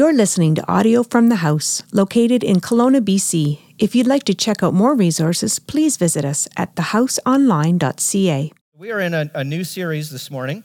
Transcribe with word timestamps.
You're 0.00 0.14
listening 0.14 0.54
to 0.54 0.66
audio 0.66 1.02
from 1.02 1.28
the 1.28 1.44
house, 1.44 1.82
located 1.92 2.42
in 2.42 2.62
Kelowna, 2.62 3.02
BC. 3.02 3.58
If 3.78 3.94
you'd 3.94 4.06
like 4.06 4.24
to 4.24 4.34
check 4.34 4.62
out 4.62 4.72
more 4.72 4.94
resources, 4.94 5.58
please 5.58 5.98
visit 5.98 6.24
us 6.24 6.48
at 6.56 6.74
thehouseonline.ca. 6.74 8.50
We 8.78 8.92
are 8.92 9.00
in 9.00 9.12
a, 9.12 9.30
a 9.34 9.44
new 9.44 9.62
series 9.62 10.08
this 10.08 10.30
morning. 10.30 10.64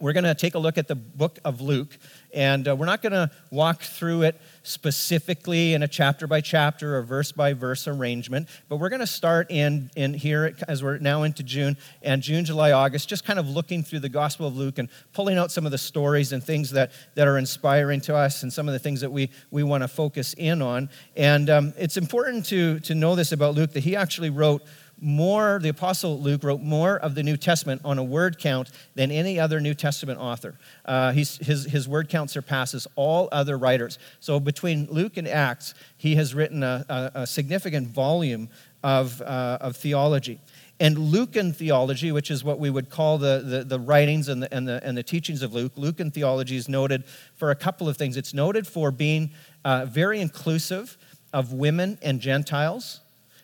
We're 0.00 0.14
going 0.14 0.24
to 0.24 0.34
take 0.34 0.54
a 0.54 0.58
look 0.58 0.78
at 0.78 0.88
the 0.88 0.94
book 0.94 1.38
of 1.44 1.60
Luke, 1.60 1.98
and 2.32 2.66
uh, 2.66 2.74
we're 2.74 2.86
not 2.86 3.02
going 3.02 3.12
to 3.12 3.30
walk 3.50 3.82
through 3.82 4.22
it 4.22 4.40
specifically 4.62 5.74
in 5.74 5.82
a 5.82 5.88
chapter 5.88 6.26
by 6.26 6.40
chapter 6.40 6.96
or 6.96 7.02
verse 7.02 7.32
by 7.32 7.52
verse 7.52 7.86
arrangement, 7.86 8.48
but 8.70 8.76
we're 8.76 8.88
going 8.88 9.00
to 9.00 9.06
start 9.06 9.50
in, 9.50 9.90
in 9.96 10.14
here 10.14 10.56
as 10.66 10.82
we're 10.82 10.96
now 10.96 11.24
into 11.24 11.42
June 11.42 11.76
and 12.00 12.22
June, 12.22 12.46
July, 12.46 12.72
August, 12.72 13.10
just 13.10 13.26
kind 13.26 13.38
of 13.38 13.46
looking 13.46 13.82
through 13.82 14.00
the 14.00 14.08
Gospel 14.08 14.46
of 14.46 14.56
Luke 14.56 14.78
and 14.78 14.88
pulling 15.12 15.36
out 15.36 15.52
some 15.52 15.66
of 15.66 15.70
the 15.70 15.76
stories 15.76 16.32
and 16.32 16.42
things 16.42 16.70
that, 16.70 16.92
that 17.14 17.28
are 17.28 17.36
inspiring 17.36 18.00
to 18.00 18.16
us 18.16 18.42
and 18.42 18.50
some 18.50 18.68
of 18.68 18.72
the 18.72 18.78
things 18.78 19.02
that 19.02 19.12
we, 19.12 19.28
we 19.50 19.62
want 19.62 19.82
to 19.82 19.88
focus 19.88 20.34
in 20.38 20.62
on. 20.62 20.88
And 21.14 21.50
um, 21.50 21.74
it's 21.76 21.98
important 21.98 22.46
to, 22.46 22.80
to 22.80 22.94
know 22.94 23.16
this 23.16 23.32
about 23.32 23.54
Luke 23.54 23.74
that 23.74 23.84
he 23.84 23.96
actually 23.96 24.30
wrote 24.30 24.62
more, 25.00 25.58
the 25.62 25.70
Apostle 25.70 26.20
Luke 26.20 26.44
wrote 26.44 26.60
more 26.60 26.96
of 26.98 27.14
the 27.14 27.22
New 27.22 27.36
Testament 27.36 27.80
on 27.84 27.98
a 27.98 28.04
word 28.04 28.38
count 28.38 28.70
than 28.94 29.10
any 29.10 29.40
other 29.40 29.60
New 29.60 29.74
Testament 29.74 30.18
author. 30.18 30.58
Uh, 30.84 31.12
his, 31.12 31.38
his 31.38 31.88
word 31.88 32.08
count 32.08 32.30
surpasses 32.30 32.86
all 32.96 33.28
other 33.32 33.56
writers. 33.56 33.98
So 34.20 34.40
between 34.40 34.86
Luke 34.90 35.16
and 35.16 35.26
Acts, 35.26 35.74
he 35.96 36.16
has 36.16 36.34
written 36.34 36.62
a, 36.62 36.84
a, 36.88 37.20
a 37.22 37.26
significant 37.26 37.88
volume 37.88 38.48
of, 38.82 39.20
uh, 39.22 39.58
of 39.60 39.76
theology. 39.76 40.40
And 40.78 40.98
Lucan 40.98 41.52
theology, 41.52 42.10
which 42.10 42.30
is 42.30 42.42
what 42.42 42.58
we 42.58 42.70
would 42.70 42.88
call 42.88 43.18
the, 43.18 43.42
the, 43.44 43.64
the 43.64 43.78
writings 43.78 44.28
and 44.28 44.42
the, 44.42 44.54
and, 44.54 44.66
the, 44.66 44.80
and 44.82 44.96
the 44.96 45.02
teachings 45.02 45.42
of 45.42 45.52
Luke, 45.52 45.72
Lucan 45.76 46.10
theology 46.10 46.56
is 46.56 46.70
noted 46.70 47.04
for 47.36 47.50
a 47.50 47.54
couple 47.54 47.86
of 47.86 47.98
things. 47.98 48.16
It's 48.16 48.32
noted 48.32 48.66
for 48.66 48.90
being 48.90 49.30
uh, 49.62 49.84
very 49.84 50.20
inclusive 50.20 50.96
of 51.34 51.52
women 51.52 51.98
and 52.00 52.18
Gentiles. 52.18 53.00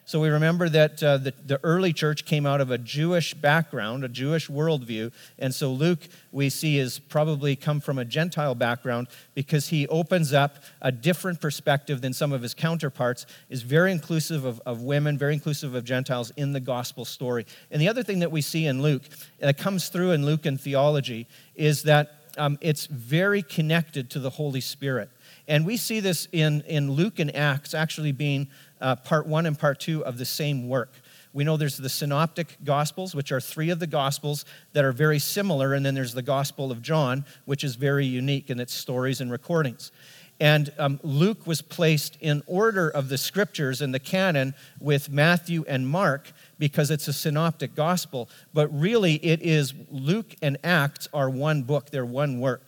So 0.08 0.20
we 0.20 0.28
remember 0.28 0.68
that 0.68 1.02
uh, 1.02 1.18
the, 1.18 1.34
the 1.44 1.58
early 1.64 1.92
church 1.92 2.24
came 2.26 2.46
out 2.46 2.60
of 2.60 2.70
a 2.70 2.78
Jewish 2.78 3.34
background, 3.34 4.04
a 4.04 4.08
Jewish 4.08 4.48
worldview. 4.48 5.12
And 5.36 5.52
so 5.52 5.72
Luke, 5.72 5.98
we 6.30 6.48
see, 6.48 6.78
is 6.78 7.00
probably 7.00 7.56
come 7.56 7.80
from 7.80 7.98
a 7.98 8.04
Gentile 8.04 8.54
background 8.54 9.08
because 9.34 9.70
he 9.70 9.88
opens 9.88 10.32
up 10.32 10.58
a 10.80 10.92
different 10.92 11.40
perspective 11.40 12.02
than 12.02 12.12
some 12.12 12.32
of 12.32 12.40
his 12.40 12.54
counterparts, 12.54 13.26
is 13.50 13.62
very 13.62 13.90
inclusive 13.90 14.44
of, 14.44 14.60
of 14.64 14.82
women, 14.82 15.18
very 15.18 15.34
inclusive 15.34 15.74
of 15.74 15.82
Gentiles 15.82 16.30
in 16.36 16.52
the 16.52 16.60
gospel 16.60 17.04
story. 17.04 17.44
And 17.72 17.82
the 17.82 17.88
other 17.88 18.04
thing 18.04 18.20
that 18.20 18.30
we 18.30 18.42
see 18.42 18.66
in 18.66 18.82
Luke, 18.82 19.02
that 19.40 19.58
comes 19.58 19.88
through 19.88 20.12
in 20.12 20.24
Lucan 20.24 20.56
theology, 20.56 21.26
is 21.56 21.82
that 21.82 22.12
um, 22.38 22.58
it's 22.60 22.86
very 22.86 23.42
connected 23.42 24.10
to 24.10 24.20
the 24.20 24.30
Holy 24.30 24.60
Spirit. 24.60 25.10
And 25.48 25.64
we 25.64 25.76
see 25.76 26.00
this 26.00 26.28
in, 26.32 26.62
in 26.62 26.90
Luke 26.90 27.18
and 27.18 27.34
Acts 27.34 27.72
actually 27.74 28.12
being 28.12 28.48
uh, 28.80 28.96
part 28.96 29.26
one 29.26 29.46
and 29.46 29.58
part 29.58 29.80
two 29.80 30.04
of 30.04 30.18
the 30.18 30.24
same 30.24 30.68
work. 30.68 30.92
We 31.32 31.44
know 31.44 31.58
there's 31.58 31.76
the 31.76 31.90
synoptic 31.90 32.56
gospels, 32.64 33.14
which 33.14 33.30
are 33.30 33.40
three 33.40 33.68
of 33.68 33.78
the 33.78 33.86
gospels 33.86 34.46
that 34.72 34.84
are 34.84 34.92
very 34.92 35.18
similar, 35.18 35.74
and 35.74 35.84
then 35.84 35.94
there's 35.94 36.14
the 36.14 36.22
gospel 36.22 36.72
of 36.72 36.80
John, 36.80 37.26
which 37.44 37.62
is 37.62 37.76
very 37.76 38.06
unique 38.06 38.48
in 38.48 38.58
its 38.58 38.72
stories 38.72 39.20
and 39.20 39.30
recordings. 39.30 39.92
And 40.38 40.72
um, 40.78 41.00
Luke 41.02 41.46
was 41.46 41.62
placed 41.62 42.16
in 42.20 42.42
order 42.46 42.88
of 42.88 43.08
the 43.08 43.18
scriptures 43.18 43.80
in 43.80 43.92
the 43.92 43.98
canon 43.98 44.54
with 44.80 45.10
Matthew 45.10 45.64
and 45.66 45.88
Mark 45.88 46.32
because 46.58 46.90
it's 46.90 47.08
a 47.08 47.12
synoptic 47.12 47.74
gospel. 47.74 48.28
But 48.52 48.68
really, 48.68 49.14
it 49.16 49.40
is 49.42 49.72
Luke 49.90 50.34
and 50.42 50.58
Acts 50.62 51.08
are 51.14 51.30
one 51.30 51.62
book, 51.62 51.90
they're 51.90 52.04
one 52.04 52.40
work. 52.40 52.62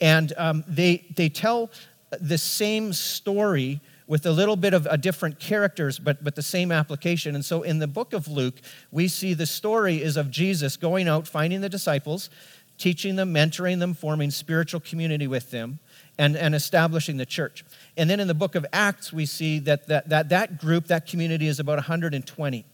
And 0.00 0.32
um, 0.36 0.64
they, 0.68 1.06
they 1.14 1.28
tell 1.28 1.70
the 2.20 2.38
same 2.38 2.92
story 2.92 3.80
with 4.06 4.24
a 4.24 4.30
little 4.30 4.56
bit 4.56 4.72
of 4.72 4.86
a 4.86 4.96
different 4.96 5.40
characters, 5.40 5.98
but, 5.98 6.22
but 6.22 6.34
the 6.34 6.42
same 6.42 6.70
application. 6.70 7.34
And 7.34 7.44
so 7.44 7.62
in 7.62 7.78
the 7.78 7.86
book 7.86 8.12
of 8.12 8.28
Luke, 8.28 8.60
we 8.90 9.08
see 9.08 9.34
the 9.34 9.46
story 9.46 10.02
is 10.02 10.16
of 10.16 10.30
Jesus 10.30 10.76
going 10.76 11.08
out, 11.08 11.26
finding 11.26 11.60
the 11.60 11.68
disciples, 11.68 12.30
teaching 12.78 13.16
them, 13.16 13.34
mentoring 13.34 13.78
them, 13.78 13.94
forming 13.94 14.30
spiritual 14.30 14.80
community 14.80 15.26
with 15.26 15.50
them, 15.50 15.80
and, 16.18 16.36
and 16.36 16.54
establishing 16.54 17.16
the 17.16 17.26
church. 17.26 17.64
And 17.96 18.08
then 18.08 18.20
in 18.20 18.28
the 18.28 18.34
book 18.34 18.54
of 18.54 18.64
Acts, 18.72 19.12
we 19.12 19.26
see 19.26 19.58
that 19.60 19.88
that, 19.88 20.08
that, 20.08 20.28
that 20.28 20.58
group, 20.58 20.86
that 20.86 21.06
community 21.06 21.48
is 21.48 21.58
about 21.58 21.76
120. 21.76 22.64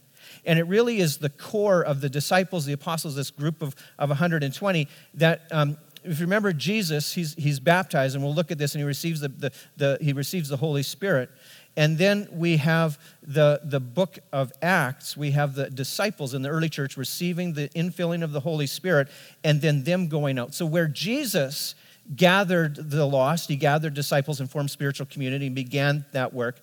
And 0.44 0.58
it 0.58 0.64
really 0.64 0.98
is 0.98 1.18
the 1.18 1.30
core 1.30 1.82
of 1.82 2.00
the 2.00 2.08
disciples, 2.08 2.66
the 2.66 2.72
apostles, 2.72 3.14
this 3.14 3.30
group 3.30 3.62
of, 3.62 3.74
of 3.98 4.08
120, 4.08 4.88
that 5.14 5.42
um, 5.50 5.76
if 6.04 6.18
you 6.18 6.26
remember 6.26 6.52
Jesus, 6.52 7.12
he's, 7.12 7.34
he's 7.34 7.60
baptized, 7.60 8.14
and 8.14 8.24
we'll 8.24 8.34
look 8.34 8.50
at 8.50 8.58
this, 8.58 8.74
and 8.74 8.80
he 8.80 8.86
receives 8.86 9.20
the, 9.20 9.28
the, 9.28 9.52
the, 9.76 9.98
he 10.00 10.12
receives 10.12 10.48
the 10.48 10.56
Holy 10.56 10.82
Spirit. 10.82 11.30
And 11.76 11.96
then 11.96 12.28
we 12.30 12.58
have 12.58 12.98
the, 13.22 13.60
the 13.64 13.80
book 13.80 14.18
of 14.32 14.52
Acts. 14.60 15.16
We 15.16 15.30
have 15.30 15.54
the 15.54 15.70
disciples 15.70 16.34
in 16.34 16.42
the 16.42 16.50
early 16.50 16.68
church 16.68 16.96
receiving 16.96 17.54
the 17.54 17.68
infilling 17.70 18.22
of 18.22 18.32
the 18.32 18.40
Holy 18.40 18.66
Spirit 18.66 19.08
and 19.42 19.60
then 19.60 19.84
them 19.84 20.08
going 20.08 20.38
out. 20.38 20.54
So, 20.54 20.66
where 20.66 20.86
Jesus 20.86 21.74
gathered 22.14 22.90
the 22.90 23.06
lost, 23.06 23.48
he 23.48 23.56
gathered 23.56 23.94
disciples 23.94 24.40
and 24.40 24.50
formed 24.50 24.70
spiritual 24.70 25.06
community 25.06 25.46
and 25.46 25.54
began 25.54 26.04
that 26.12 26.34
work 26.34 26.60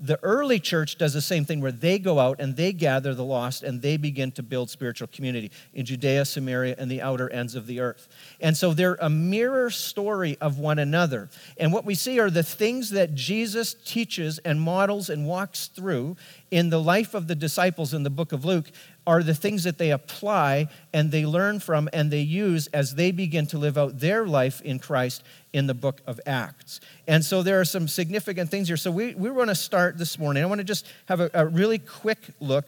the 0.00 0.18
early 0.22 0.58
church 0.58 0.96
does 0.96 1.12
the 1.12 1.20
same 1.20 1.44
thing 1.44 1.60
where 1.60 1.70
they 1.70 1.98
go 1.98 2.18
out 2.18 2.40
and 2.40 2.56
they 2.56 2.72
gather 2.72 3.14
the 3.14 3.24
lost 3.24 3.62
and 3.62 3.82
they 3.82 3.98
begin 3.98 4.32
to 4.32 4.42
build 4.42 4.70
spiritual 4.70 5.08
community 5.08 5.50
in 5.74 5.84
Judea, 5.84 6.24
Samaria, 6.24 6.74
and 6.78 6.90
the 6.90 7.02
outer 7.02 7.28
ends 7.28 7.54
of 7.54 7.66
the 7.66 7.80
earth. 7.80 8.08
And 8.40 8.56
so 8.56 8.72
they're 8.72 8.96
a 9.00 9.10
mirror 9.10 9.68
story 9.68 10.38
of 10.40 10.58
one 10.58 10.78
another. 10.78 11.28
And 11.58 11.70
what 11.70 11.84
we 11.84 11.94
see 11.94 12.18
are 12.18 12.30
the 12.30 12.42
things 12.42 12.90
that 12.90 13.14
Jesus 13.14 13.74
teaches 13.74 14.38
and 14.38 14.58
models 14.58 15.10
and 15.10 15.26
walks 15.26 15.66
through 15.66 16.16
in 16.50 16.70
the 16.70 16.80
life 16.80 17.12
of 17.12 17.28
the 17.28 17.34
disciples 17.34 17.92
in 17.92 18.02
the 18.02 18.10
book 18.10 18.32
of 18.32 18.44
Luke 18.44 18.70
are 19.06 19.22
the 19.22 19.34
things 19.34 19.64
that 19.64 19.78
they 19.78 19.90
apply 19.90 20.68
and 20.92 21.10
they 21.10 21.24
learn 21.24 21.58
from 21.58 21.88
and 21.92 22.10
they 22.10 22.20
use 22.20 22.66
as 22.68 22.94
they 22.94 23.10
begin 23.10 23.46
to 23.46 23.58
live 23.58 23.78
out 23.78 23.98
their 23.98 24.26
life 24.26 24.60
in 24.60 24.78
Christ 24.78 25.22
in 25.52 25.66
the 25.66 25.74
book 25.74 26.00
of 26.06 26.20
Acts. 26.26 26.80
And 27.06 27.24
so 27.24 27.42
there 27.42 27.60
are 27.60 27.64
some 27.64 27.88
significant 27.88 28.50
things 28.50 28.68
here. 28.68 28.76
So 28.76 28.90
we, 28.90 29.14
we 29.14 29.30
want 29.30 29.48
to 29.48 29.54
start 29.54 29.98
this 29.98 30.18
morning. 30.18 30.42
I 30.42 30.46
want 30.46 30.60
to 30.60 30.64
just 30.64 30.86
have 31.06 31.20
a, 31.20 31.30
a 31.34 31.46
really 31.46 31.78
quick 31.78 32.18
look 32.40 32.66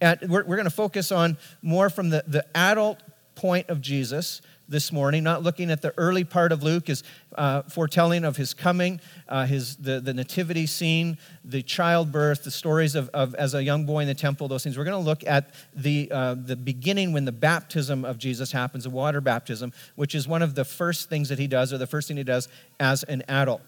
at, 0.00 0.28
we're, 0.28 0.44
we're 0.44 0.56
going 0.56 0.64
to 0.64 0.70
focus 0.70 1.12
on 1.12 1.36
more 1.62 1.90
from 1.90 2.10
the, 2.10 2.24
the 2.26 2.44
adult 2.56 3.02
point 3.34 3.68
of 3.68 3.80
Jesus 3.80 4.40
this 4.68 4.90
morning, 4.90 5.22
not 5.22 5.42
looking 5.42 5.70
at 5.70 5.82
the 5.82 5.94
early 5.96 6.24
part 6.24 6.52
of 6.52 6.62
Luke, 6.62 6.88
is 6.88 7.02
uh, 7.36 7.62
foretelling 7.62 8.24
of 8.24 8.36
his 8.36 8.54
coming, 8.54 9.00
uh, 9.28 9.46
his, 9.46 9.76
the, 9.76 10.00
the 10.00 10.12
nativity 10.12 10.66
scene, 10.66 11.18
the 11.44 11.62
childbirth, 11.62 12.44
the 12.44 12.50
stories 12.50 12.94
of, 12.94 13.08
of 13.10 13.34
as 13.36 13.54
a 13.54 13.62
young 13.62 13.86
boy 13.86 14.00
in 14.00 14.08
the 14.08 14.14
temple, 14.14 14.48
those 14.48 14.64
things. 14.64 14.76
We're 14.76 14.84
going 14.84 15.00
to 15.00 15.08
look 15.08 15.24
at 15.26 15.54
the, 15.74 16.10
uh, 16.10 16.34
the 16.34 16.56
beginning 16.56 17.12
when 17.12 17.24
the 17.24 17.32
baptism 17.32 18.04
of 18.04 18.18
Jesus 18.18 18.52
happens, 18.52 18.84
the 18.84 18.90
water 18.90 19.20
baptism, 19.20 19.72
which 19.94 20.14
is 20.14 20.26
one 20.26 20.42
of 20.42 20.54
the 20.54 20.64
first 20.64 21.08
things 21.08 21.28
that 21.28 21.38
he 21.38 21.46
does, 21.46 21.72
or 21.72 21.78
the 21.78 21.86
first 21.86 22.08
thing 22.08 22.16
he 22.16 22.24
does 22.24 22.48
as 22.80 23.02
an 23.04 23.22
adult. 23.28 23.62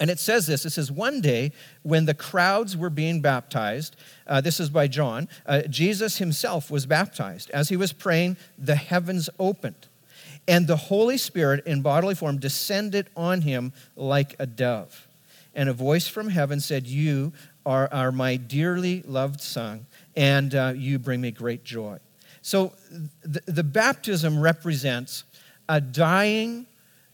And 0.00 0.10
it 0.10 0.18
says 0.18 0.46
this 0.46 0.64
it 0.64 0.70
says, 0.70 0.90
One 0.90 1.20
day 1.20 1.52
when 1.82 2.06
the 2.06 2.14
crowds 2.14 2.76
were 2.76 2.90
being 2.90 3.20
baptized, 3.20 3.96
uh, 4.26 4.40
this 4.40 4.58
is 4.58 4.68
by 4.68 4.88
John, 4.88 5.28
uh, 5.46 5.62
Jesus 5.62 6.18
himself 6.18 6.70
was 6.70 6.84
baptized. 6.84 7.50
As 7.50 7.68
he 7.68 7.76
was 7.76 7.92
praying, 7.92 8.36
the 8.58 8.74
heavens 8.74 9.30
opened 9.38 9.88
and 10.46 10.66
the 10.66 10.76
Holy 10.76 11.16
Spirit 11.16 11.66
in 11.66 11.82
bodily 11.82 12.14
form 12.14 12.38
descended 12.38 13.08
on 13.16 13.42
him 13.42 13.72
like 13.96 14.36
a 14.38 14.46
dove. 14.46 15.08
And 15.54 15.68
a 15.68 15.72
voice 15.72 16.08
from 16.08 16.28
heaven 16.28 16.60
said, 16.60 16.86
You 16.86 17.32
are, 17.64 17.88
are 17.92 18.12
my 18.12 18.36
dearly 18.36 19.02
loved 19.02 19.40
Son, 19.40 19.86
and 20.16 20.54
uh, 20.54 20.72
you 20.76 20.98
bring 20.98 21.20
me 21.20 21.30
great 21.30 21.64
joy. 21.64 21.98
So 22.42 22.72
the, 23.22 23.40
the 23.46 23.64
baptism 23.64 24.38
represents 24.38 25.24
a 25.68 25.80
dying 25.80 26.66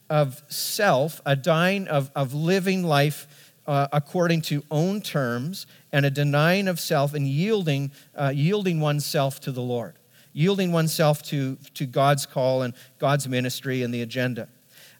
of 0.08 0.42
self, 0.48 1.20
a 1.24 1.36
dying 1.36 1.86
of, 1.86 2.10
of 2.16 2.34
living 2.34 2.82
life 2.82 3.28
uh, 3.66 3.86
according 3.92 4.40
to 4.40 4.64
own 4.70 5.00
terms, 5.00 5.66
and 5.92 6.04
a 6.04 6.10
denying 6.10 6.66
of 6.66 6.80
self 6.80 7.14
and 7.14 7.28
yielding, 7.28 7.92
uh, 8.16 8.32
yielding 8.34 8.80
oneself 8.80 9.38
to 9.40 9.52
the 9.52 9.62
Lord 9.62 9.94
yielding 10.32 10.72
oneself 10.72 11.22
to, 11.24 11.56
to 11.74 11.86
God's 11.86 12.26
call 12.26 12.62
and 12.62 12.74
God's 12.98 13.28
ministry 13.28 13.82
and 13.82 13.92
the 13.92 14.02
agenda 14.02 14.48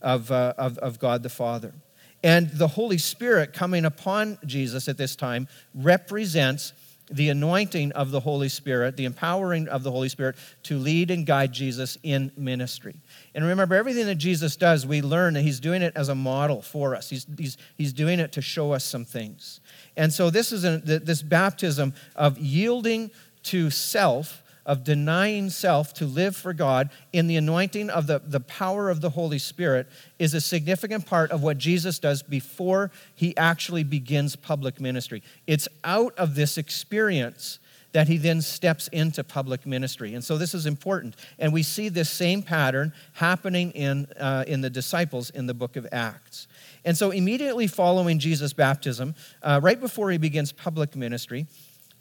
of, 0.03 0.31
uh, 0.31 0.55
of, 0.59 0.79
of 0.79 0.99
God 0.99 1.23
the 1.23 1.29
Father. 1.29 1.75
And 2.23 2.50
the 2.50 2.69
Holy 2.69 2.99
Spirit 2.99 3.53
coming 3.53 3.85
upon 3.85 4.38
Jesus 4.44 4.88
at 4.88 4.99
this 4.99 5.17
time 5.17 5.49
represents 5.75 6.73
the 7.11 7.29
anointing 7.29 7.91
of 7.93 8.11
the 8.12 8.21
Holy 8.21 8.49
Spirit, 8.49 8.97
the 8.97 9.05
empowering 9.05 9.69
of 9.69 9.82
the 9.82 9.91
Holy 9.91 10.09
Spirit 10.09 10.37
to 10.62 10.79
lead 10.79 11.11
and 11.11 11.27
guide 11.27 11.53
Jesus 11.53 11.99
in 12.03 12.31
ministry. 12.37 12.94
And 13.35 13.44
remember, 13.44 13.75
everything 13.75 14.06
that 14.06 14.17
Jesus 14.17 14.56
does, 14.56 14.87
we 14.87 15.03
learn 15.03 15.35
that 15.35 15.43
he's 15.43 15.59
doing 15.59 15.83
it 15.83 15.93
as 15.97 16.09
a 16.09 16.15
model 16.15 16.62
for 16.62 16.94
us. 16.94 17.11
He's, 17.11 17.26
he's, 17.37 17.56
he's 17.76 17.93
doing 17.93 18.21
it 18.21 18.33
to 18.33 18.43
show 18.43 18.73
us 18.73 18.85
some 18.85 19.05
things. 19.05 19.61
And 19.97 20.12
so, 20.12 20.31
this 20.31 20.53
is 20.53 20.62
this 20.83 21.23
baptism 21.23 21.94
of 22.15 22.38
yielding 22.38 23.11
to 23.44 23.71
self 23.71 24.44
of 24.67 24.85
denying 24.85 25.51
self 25.51 25.93
to 25.95 26.07
live 26.07 26.37
for 26.37 26.53
God 26.53 26.91
in 27.12 27.27
the 27.27 27.37
anointing 27.37 27.91
of 27.91 28.07
the, 28.07 28.21
the 28.25 28.41
power 28.41 28.91
of 28.91 29.01
the 29.01 29.11
Holy 29.11 29.39
Spirit 29.39 29.89
is 30.19 30.35
a 30.35 30.41
significant 30.41 31.07
part 31.07 31.31
of 31.31 31.43
what 31.43 31.59
Jesus 31.59 31.99
does 31.99 32.23
before 32.23 32.91
he 33.15 33.37
actually 33.37 33.85
begins 33.85 34.37
public 34.37 34.81
ministry. 34.81 35.23
It's 35.47 35.69
out 35.85 36.15
of 36.19 36.35
this 36.35 36.59
experience 36.59 37.59
that 37.93 38.09
he 38.09 38.17
then 38.17 38.41
steps 38.41 38.89
into 38.89 39.25
public 39.25 39.67
ministry. 39.67 40.15
And 40.15 40.25
so 40.25 40.39
this 40.39 40.55
is 40.55 40.67
important. 40.67 41.17
And 41.39 41.53
we 41.53 41.62
see 41.62 41.89
this 41.89 42.09
same 42.09 42.43
pattern 42.43 42.93
happening 43.15 43.73
in, 43.73 44.07
uh, 44.19 44.45
in 44.47 44.61
the 44.61 44.71
disciples 44.71 45.31
in 45.31 45.47
the 45.47 45.55
book 45.55 45.77
of 45.77 45.87
Acts. 45.91 46.47
And 46.85 46.97
so 46.97 47.11
immediately 47.11 47.67
following 47.67 48.19
Jesus' 48.19 48.53
baptism, 48.53 49.15
uh, 49.43 49.61
right 49.62 49.81
before 49.81 50.11
he 50.11 50.19
begins 50.19 50.53
public 50.53 50.95
ministry, 50.95 51.47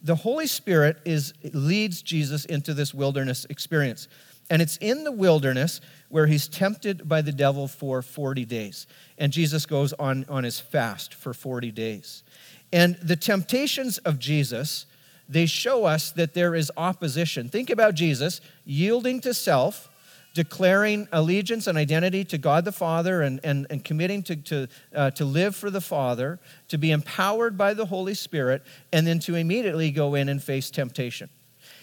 the 0.01 0.16
Holy 0.16 0.48
Spirit 0.48 1.00
is, 1.06 1.34
leads 1.54 2.01
Jesus 2.01 2.46
into 2.46 2.74
this 2.74 2.94
wilderness 2.94 3.46
experience. 3.50 4.07
And 4.50 4.62
it's 4.62 4.78
in 4.78 5.04
the 5.04 5.12
wilderness 5.12 5.80
where 6.10 6.25
he's 6.25 6.48
tempted 6.48 7.07
by 7.07 7.22
the 7.22 7.31
devil 7.31 7.68
for 7.68 8.01
40 8.01 8.46
days. 8.46 8.88
And 9.18 9.31
Jesus 9.31 9.66
goes 9.66 9.94
on, 9.94 10.25
on 10.28 10.44
his 10.44 10.60
fast 10.60 11.13
for 11.13 11.34
40 11.34 11.72
days. 11.72 12.24
And 12.72 12.96
the 12.96 13.16
temptations 13.16 14.00
of 14.00 14.18
Jesus, 14.19 14.86
they 15.28 15.46
show 15.46 15.86
us 15.86 16.12
that 16.12 16.34
there 16.34 16.56
is 16.56 16.72
opposition. 16.78 17.50
Think 17.50 17.69
about 17.69 17.94
Jesus 17.94 18.42
yielding 18.66 19.22
to 19.22 19.34
self 19.34 19.88
declaring 20.39 21.06
allegiance 21.12 21.68
and 21.68 21.77
identity 21.77 22.24
to 22.24 22.38
God 22.38 22.63
the 22.63 22.71
Father 22.71 23.21
and, 23.21 23.41
and, 23.44 23.68
and 23.69 23.83
committing 23.83 24.24
to, 24.24 24.38
to, 24.38 24.68
uh, 24.95 25.12
to 25.12 25.25
live 25.25 25.53
for 25.53 25.69
the 25.69 25.81
Father, 25.81 26.39
to 26.69 26.77
be 26.77 26.91
empowered 26.91 27.57
by 27.57 27.74
the 27.74 27.88
Holy 27.88 28.13
Spirit, 28.13 28.63
and 28.94 29.06
then 29.06 29.19
to 29.19 29.36
immediately 29.36 29.91
go 29.91 30.15
in 30.15 30.30
and 30.30 30.41
face 30.41 30.69
temptation. 30.69 31.30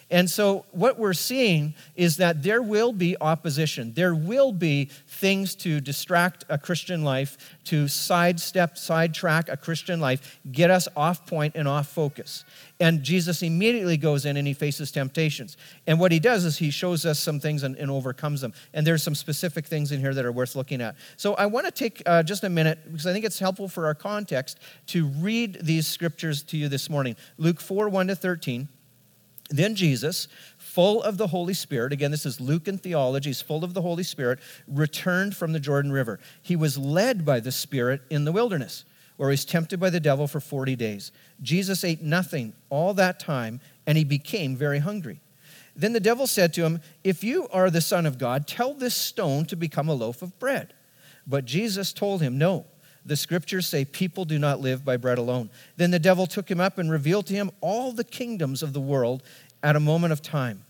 And 0.09 0.31
so, 0.31 0.65
what 0.71 1.01
we're 1.01 1.13
seeing 1.15 1.75
is 1.97 2.19
that 2.19 2.45
there 2.45 2.63
will 2.63 2.93
be 2.93 3.17
opposition. 3.21 3.93
There 3.93 4.15
will 4.15 4.53
be 4.53 4.85
things 5.09 5.57
to 5.57 5.81
distract 5.81 6.45
a 6.49 6.59
Christian 6.59 7.03
life, 7.03 7.57
to 7.65 7.89
sidestep, 7.89 8.79
sidetrack 8.79 9.49
a 9.49 9.57
Christian 9.57 9.99
life, 9.99 10.39
get 10.53 10.71
us 10.71 10.87
off 10.97 11.27
point 11.27 11.57
and 11.57 11.67
off 11.67 11.89
focus. 11.89 12.45
And 12.79 13.03
Jesus 13.03 13.43
immediately 13.43 13.97
goes 13.97 14.27
in 14.27 14.37
and 14.37 14.47
he 14.47 14.55
faces 14.55 14.93
temptations. 14.93 15.57
And 15.89 15.99
what 15.99 16.13
he 16.13 16.21
does 16.21 16.45
is 16.45 16.59
he 16.59 16.71
shows 16.71 17.05
us 17.05 17.19
some 17.19 17.41
things 17.41 17.65
and, 17.65 17.75
and 17.75 17.91
overcomes 17.91 18.41
them. 18.41 18.53
And 18.75 18.87
there's 18.87 19.03
some 19.03 19.15
specific 19.17 19.67
things 19.67 19.91
in 19.91 19.99
here 19.99 20.15
that 20.15 20.25
are 20.25 20.31
worth 20.31 20.55
looking 20.55 20.81
at. 20.81 20.95
So, 21.17 21.35
I 21.35 21.47
want 21.47 21.67
to 21.67 21.73
take 21.73 22.03
uh, 22.07 22.23
just 22.23 22.45
a 22.45 22.49
minute 22.49 22.79
because 22.85 23.09
I 23.09 23.13
think 23.13 23.25
it's 23.25 23.41
helpful 23.41 23.69
for 23.69 23.87
our 23.87 23.95
context 23.95 24.61
to 24.89 25.07
read 25.07 25.59
these 25.63 25.89
scriptures 25.89 26.45
to 26.45 26.57
you 26.57 26.69
this 26.69 26.89
morning 26.89 27.17
Luke 27.39 27.61
4 27.61 27.89
1 27.89 28.07
to 28.07 28.15
13. 28.15 28.69
Then 29.49 29.77
Jesus, 29.77 30.29
full 30.59 31.03
of 31.03 31.19
the 31.19 31.29
Holy 31.29 31.55
Spirit, 31.55 31.93
again, 31.93 32.11
this 32.11 32.27
is 32.27 32.41
Lucan 32.41 32.79
theology, 32.79 33.31
he's 33.31 33.41
full 33.41 33.63
of 33.63 33.75
the 33.75 33.83
Holy 33.83 34.03
Spirit, 34.03 34.41
returned 34.67 35.37
from 35.37 35.53
the 35.53 35.61
Jordan 35.61 35.93
River. 35.93 36.19
He 36.43 36.57
was 36.57 36.77
led 36.77 37.25
by 37.25 37.41
the 37.41 37.53
Spirit 37.53 38.03
in 38.11 38.25
the 38.25 38.33
wilderness, 38.33 38.85
where 39.17 39.31
he 39.31 39.35
was 39.35 39.45
tempted 39.45 39.79
by 39.79 39.91
the 39.91 40.01
devil 40.01 40.27
for 40.27 40.41
40 40.41 40.75
days. 40.75 41.13
Jesus 41.41 41.85
ate 41.85 42.03
nothing 42.03 42.55
all 42.71 42.93
that 42.95 43.21
time, 43.21 43.61
and 43.87 43.97
he 43.97 44.05
became 44.05 44.57
very 44.57 44.81
hungry. 44.81 45.21
Then 45.77 45.93
the 45.93 46.01
devil 46.01 46.27
said 46.27 46.53
to 46.55 46.65
him, 46.65 46.81
If 47.05 47.23
you 47.23 47.49
are 47.53 47.71
the 47.71 47.81
Son 47.81 48.07
of 48.07 48.19
God, 48.19 48.47
tell 48.47 48.75
this 48.75 48.97
stone 48.97 49.45
to 49.47 49.57
become 49.57 49.89
a 49.89 49.95
loaf 49.95 50.23
of 50.23 50.39
bread. 50.39 50.73
But 51.27 51.45
Jesus 51.45 51.93
told 51.93 52.23
him, 52.23 52.39
No. 52.39 52.65
The 53.07 53.17
scriptures 53.17 53.69
say 53.69 53.85
people 53.85 54.25
do 54.25 54.39
not 54.39 54.61
live 54.61 54.85
by 54.85 54.97
bread 54.97 55.19
alone. 55.19 55.49
Then 55.77 55.93
the 55.93 55.99
devil 55.99 56.27
took 56.27 56.51
him 56.51 56.61
up 56.61 56.77
and 56.77 56.91
revealed 56.91 57.27
to 57.27 57.35
him 57.35 57.53
all 57.61 57.93
the 57.93 58.05
kingdoms 58.05 58.63
of 58.63 58.73
the 58.73 58.81
world 58.81 59.23
at 59.63 59.77
a 59.77 59.81
moment 59.81 60.13
of 60.13 60.23
time. 60.23 60.65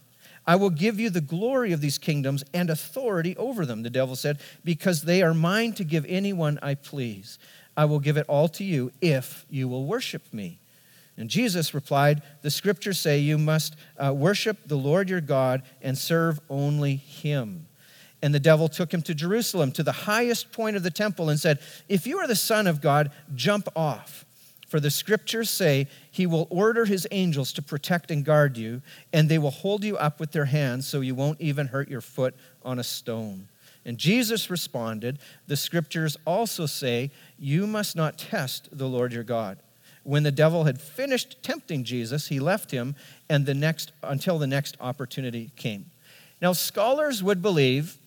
I 0.46 0.56
will 0.56 0.70
give 0.70 1.00
you 1.00 1.10
the 1.10 1.20
glory 1.20 1.72
of 1.72 1.80
these 1.80 1.98
kingdoms 1.98 2.44
and 2.54 2.70
authority 2.70 3.36
over 3.36 3.66
them, 3.66 3.82
the 3.82 3.90
devil 3.90 4.14
said, 4.14 4.38
because 4.64 5.02
they 5.02 5.22
are 5.22 5.34
mine 5.34 5.72
to 5.72 5.84
give 5.84 6.04
anyone 6.08 6.58
I 6.62 6.74
please. 6.74 7.38
I 7.76 7.86
will 7.86 7.98
give 7.98 8.16
it 8.16 8.26
all 8.28 8.48
to 8.50 8.64
you 8.64 8.92
if 9.00 9.44
you 9.50 9.66
will 9.66 9.86
worship 9.86 10.32
me. 10.32 10.58
And 11.16 11.30
Jesus 11.30 11.74
replied, 11.74 12.22
The 12.42 12.50
scriptures 12.50 13.00
say 13.00 13.18
you 13.18 13.38
must 13.38 13.74
uh, 13.98 14.12
worship 14.14 14.58
the 14.66 14.76
Lord 14.76 15.08
your 15.08 15.22
God 15.22 15.62
and 15.80 15.96
serve 15.96 16.38
only 16.48 16.96
him. 16.96 17.66
And 18.26 18.34
the 18.34 18.40
devil 18.40 18.67
took 18.67 18.93
him 18.93 19.02
to 19.02 19.14
Jerusalem, 19.14 19.70
to 19.70 19.84
the 19.84 19.93
highest 19.93 20.50
point 20.50 20.75
of 20.75 20.82
the 20.82 20.90
temple, 20.90 21.31
and 21.31 21.38
said, 21.38 21.61
If 21.88 22.08
you 22.08 22.19
are 22.19 22.26
the 22.26 22.34
Son 22.34 22.67
of 22.67 22.81
God, 22.81 23.12
jump 23.37 23.69
off. 23.76 24.25
For 24.67 24.81
the 24.81 24.90
scriptures 24.90 25.49
say, 25.49 25.87
He 26.11 26.26
will 26.26 26.49
order 26.50 26.87
His 26.87 27.06
angels 27.12 27.52
to 27.52 27.62
protect 27.62 28.11
and 28.11 28.25
guard 28.25 28.56
you, 28.56 28.82
and 29.12 29.28
they 29.28 29.38
will 29.38 29.52
hold 29.52 29.84
you 29.84 29.96
up 29.96 30.19
with 30.19 30.32
their 30.32 30.46
hands 30.46 30.88
so 30.88 31.02
you 31.02 31.14
won't 31.14 31.40
even 31.40 31.69
hurt 31.69 31.88
your 31.88 32.00
foot 32.00 32.34
on 32.64 32.81
a 32.81 32.82
stone. 32.82 33.46
And 33.84 33.96
Jesus 33.96 34.50
responded, 34.50 35.20
The 35.46 35.56
scriptures 35.56 36.17
also 36.25 36.67
say, 36.67 37.12
You 37.38 37.69
must 37.69 37.94
not 37.94 38.19
test 38.19 38.70
the 38.72 38.88
Lord 38.88 39.12
your 39.12 39.22
God. 39.22 39.58
When 40.02 40.25
the 40.25 40.32
devil 40.32 40.64
had 40.64 40.81
finished 40.81 41.44
tempting 41.44 41.84
Jesus, 41.84 42.26
he 42.26 42.40
left 42.40 42.72
him 42.72 42.96
and 43.29 43.46
the 43.46 43.55
next, 43.55 43.93
until 44.02 44.40
the 44.40 44.49
next 44.49 44.76
opportunity 44.81 45.52
came. 45.55 45.93
Now, 46.43 46.55
scholars 46.55 47.22
would 47.22 47.40
believe 47.40 47.99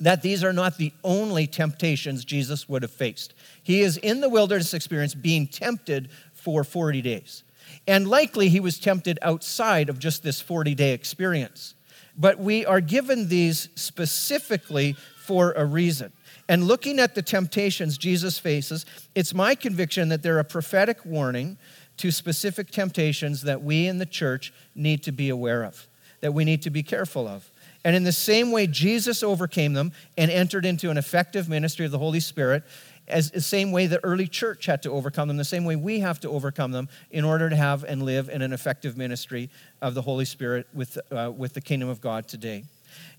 that 0.00 0.22
these 0.22 0.42
are 0.42 0.52
not 0.52 0.78
the 0.78 0.92
only 1.04 1.46
temptations 1.46 2.24
Jesus 2.24 2.68
would 2.68 2.82
have 2.82 2.90
faced. 2.90 3.34
He 3.62 3.82
is 3.82 3.98
in 3.98 4.20
the 4.20 4.28
wilderness 4.28 4.74
experience 4.74 5.14
being 5.14 5.46
tempted 5.46 6.08
for 6.32 6.64
40 6.64 7.02
days. 7.02 7.44
And 7.86 8.08
likely 8.08 8.48
he 8.48 8.60
was 8.60 8.78
tempted 8.78 9.18
outside 9.22 9.88
of 9.88 9.98
just 9.98 10.22
this 10.22 10.40
40 10.40 10.74
day 10.74 10.92
experience. 10.92 11.74
But 12.16 12.38
we 12.38 12.66
are 12.66 12.80
given 12.80 13.28
these 13.28 13.68
specifically 13.74 14.96
for 15.24 15.52
a 15.52 15.64
reason. 15.64 16.12
And 16.48 16.64
looking 16.64 16.98
at 16.98 17.14
the 17.14 17.22
temptations 17.22 17.96
Jesus 17.96 18.38
faces, 18.38 18.84
it's 19.14 19.32
my 19.32 19.54
conviction 19.54 20.08
that 20.08 20.22
they're 20.22 20.40
a 20.40 20.44
prophetic 20.44 21.04
warning 21.04 21.58
to 21.98 22.10
specific 22.10 22.70
temptations 22.70 23.42
that 23.42 23.62
we 23.62 23.86
in 23.86 23.98
the 23.98 24.06
church 24.06 24.52
need 24.74 25.02
to 25.04 25.12
be 25.12 25.28
aware 25.28 25.62
of, 25.62 25.86
that 26.20 26.32
we 26.32 26.44
need 26.44 26.62
to 26.62 26.70
be 26.70 26.82
careful 26.82 27.28
of. 27.28 27.48
And 27.84 27.96
in 27.96 28.04
the 28.04 28.12
same 28.12 28.52
way 28.52 28.66
Jesus 28.66 29.22
overcame 29.22 29.72
them 29.72 29.92
and 30.18 30.30
entered 30.30 30.66
into 30.66 30.90
an 30.90 30.98
effective 30.98 31.48
ministry 31.48 31.86
of 31.86 31.92
the 31.92 31.98
Holy 31.98 32.20
Spirit, 32.20 32.64
as 33.08 33.30
the 33.30 33.40
same 33.40 33.72
way 33.72 33.86
the 33.86 34.02
early 34.04 34.26
church 34.26 34.66
had 34.66 34.82
to 34.82 34.90
overcome 34.90 35.28
them, 35.28 35.36
the 35.36 35.44
same 35.44 35.64
way 35.64 35.76
we 35.76 36.00
have 36.00 36.20
to 36.20 36.30
overcome 36.30 36.72
them 36.72 36.88
in 37.10 37.24
order 37.24 37.50
to 37.50 37.56
have 37.56 37.84
and 37.84 38.02
live 38.02 38.28
in 38.28 38.42
an 38.42 38.52
effective 38.52 38.96
ministry 38.96 39.50
of 39.82 39.94
the 39.94 40.02
Holy 40.02 40.24
Spirit 40.24 40.66
with, 40.72 40.98
uh, 41.10 41.32
with 41.36 41.54
the 41.54 41.60
kingdom 41.60 41.88
of 41.88 42.00
God 42.00 42.28
today. 42.28 42.64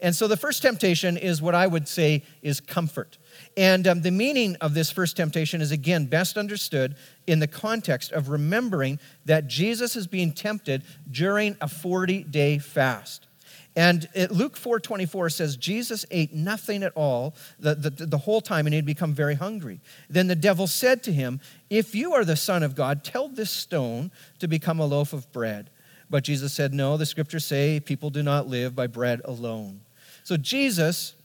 And 0.01 0.15
so 0.15 0.27
the 0.27 0.37
first 0.37 0.61
temptation 0.61 1.17
is 1.17 1.41
what 1.41 1.55
I 1.55 1.67
would 1.67 1.87
say 1.87 2.23
is 2.41 2.59
comfort. 2.59 3.17
And 3.55 3.87
um, 3.87 4.01
the 4.01 4.11
meaning 4.11 4.57
of 4.59 4.73
this 4.73 4.91
first 4.91 5.15
temptation 5.15 5.61
is 5.61 5.71
again 5.71 6.05
best 6.05 6.37
understood 6.37 6.95
in 7.27 7.39
the 7.39 7.47
context 7.47 8.12
of 8.12 8.29
remembering 8.29 9.00
that 9.25 9.47
Jesus 9.47 9.95
is 9.95 10.07
being 10.07 10.33
tempted 10.33 10.83
during 11.09 11.55
a 11.62 11.67
40 11.67 12.24
day 12.24 12.57
fast. 12.57 13.27
And 13.75 14.09
it, 14.13 14.31
Luke 14.31 14.57
4.24 14.57 15.31
says, 15.31 15.55
Jesus 15.55 16.05
ate 16.11 16.33
nothing 16.33 16.83
at 16.83 16.91
all 16.93 17.35
the, 17.57 17.73
the, 17.75 17.89
the 17.89 18.17
whole 18.17 18.41
time 18.41 18.65
and 18.65 18.73
he'd 18.73 18.85
become 18.85 19.13
very 19.13 19.35
hungry. 19.35 19.79
Then 20.09 20.27
the 20.27 20.35
devil 20.35 20.67
said 20.67 21.03
to 21.03 21.13
him, 21.13 21.39
If 21.69 21.95
you 21.95 22.13
are 22.13 22.25
the 22.25 22.35
Son 22.35 22.63
of 22.63 22.75
God, 22.75 23.03
tell 23.03 23.29
this 23.29 23.49
stone 23.49 24.11
to 24.39 24.47
become 24.47 24.79
a 24.79 24.85
loaf 24.85 25.13
of 25.13 25.31
bread. 25.31 25.69
But 26.09 26.25
Jesus 26.25 26.53
said, 26.53 26.73
No, 26.73 26.97
the 26.97 27.05
scriptures 27.05 27.45
say 27.45 27.79
people 27.79 28.09
do 28.09 28.21
not 28.21 28.47
live 28.47 28.75
by 28.75 28.87
bread 28.87 29.21
alone. 29.23 29.81
So 30.23 30.35
Jesus 30.35 31.15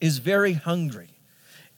is 0.00 0.18
very 0.18 0.54
hungry. 0.54 1.19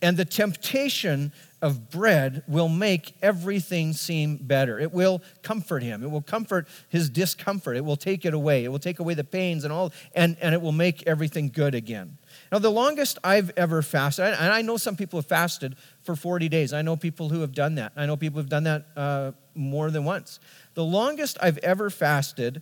And 0.02 0.16
the 0.16 0.24
temptation 0.24 1.32
of 1.62 1.90
bread 1.90 2.42
will 2.48 2.68
make 2.68 3.14
everything 3.22 3.92
seem 3.92 4.36
better. 4.36 4.80
It 4.80 4.92
will 4.92 5.22
comfort 5.42 5.84
him. 5.84 6.02
It 6.02 6.10
will 6.10 6.20
comfort 6.20 6.66
his 6.88 7.08
discomfort. 7.08 7.76
It 7.76 7.84
will 7.84 7.96
take 7.96 8.24
it 8.24 8.34
away. 8.34 8.64
It 8.64 8.68
will 8.68 8.80
take 8.80 8.98
away 8.98 9.14
the 9.14 9.22
pains 9.22 9.62
and 9.62 9.72
all, 9.72 9.92
and, 10.12 10.36
and 10.42 10.54
it 10.54 10.60
will 10.60 10.72
make 10.72 11.06
everything 11.06 11.50
good 11.50 11.76
again. 11.76 12.18
Now, 12.50 12.58
the 12.58 12.70
longest 12.70 13.18
I've 13.22 13.52
ever 13.56 13.80
fasted, 13.80 14.24
and 14.24 14.52
I 14.52 14.60
know 14.62 14.76
some 14.76 14.96
people 14.96 15.20
have 15.20 15.26
fasted 15.26 15.76
for 16.02 16.16
40 16.16 16.48
days. 16.48 16.72
I 16.72 16.82
know 16.82 16.96
people 16.96 17.28
who 17.28 17.42
have 17.42 17.52
done 17.52 17.76
that. 17.76 17.92
I 17.94 18.06
know 18.06 18.16
people 18.16 18.38
who 18.38 18.42
have 18.42 18.50
done 18.50 18.64
that 18.64 18.86
uh, 18.96 19.32
more 19.54 19.92
than 19.92 20.04
once. 20.04 20.40
The 20.74 20.84
longest 20.84 21.38
I've 21.40 21.58
ever 21.58 21.90
fasted 21.90 22.60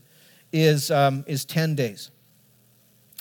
is, 0.52 0.90
um, 0.90 1.24
is 1.26 1.46
10 1.46 1.74
days. 1.74 2.10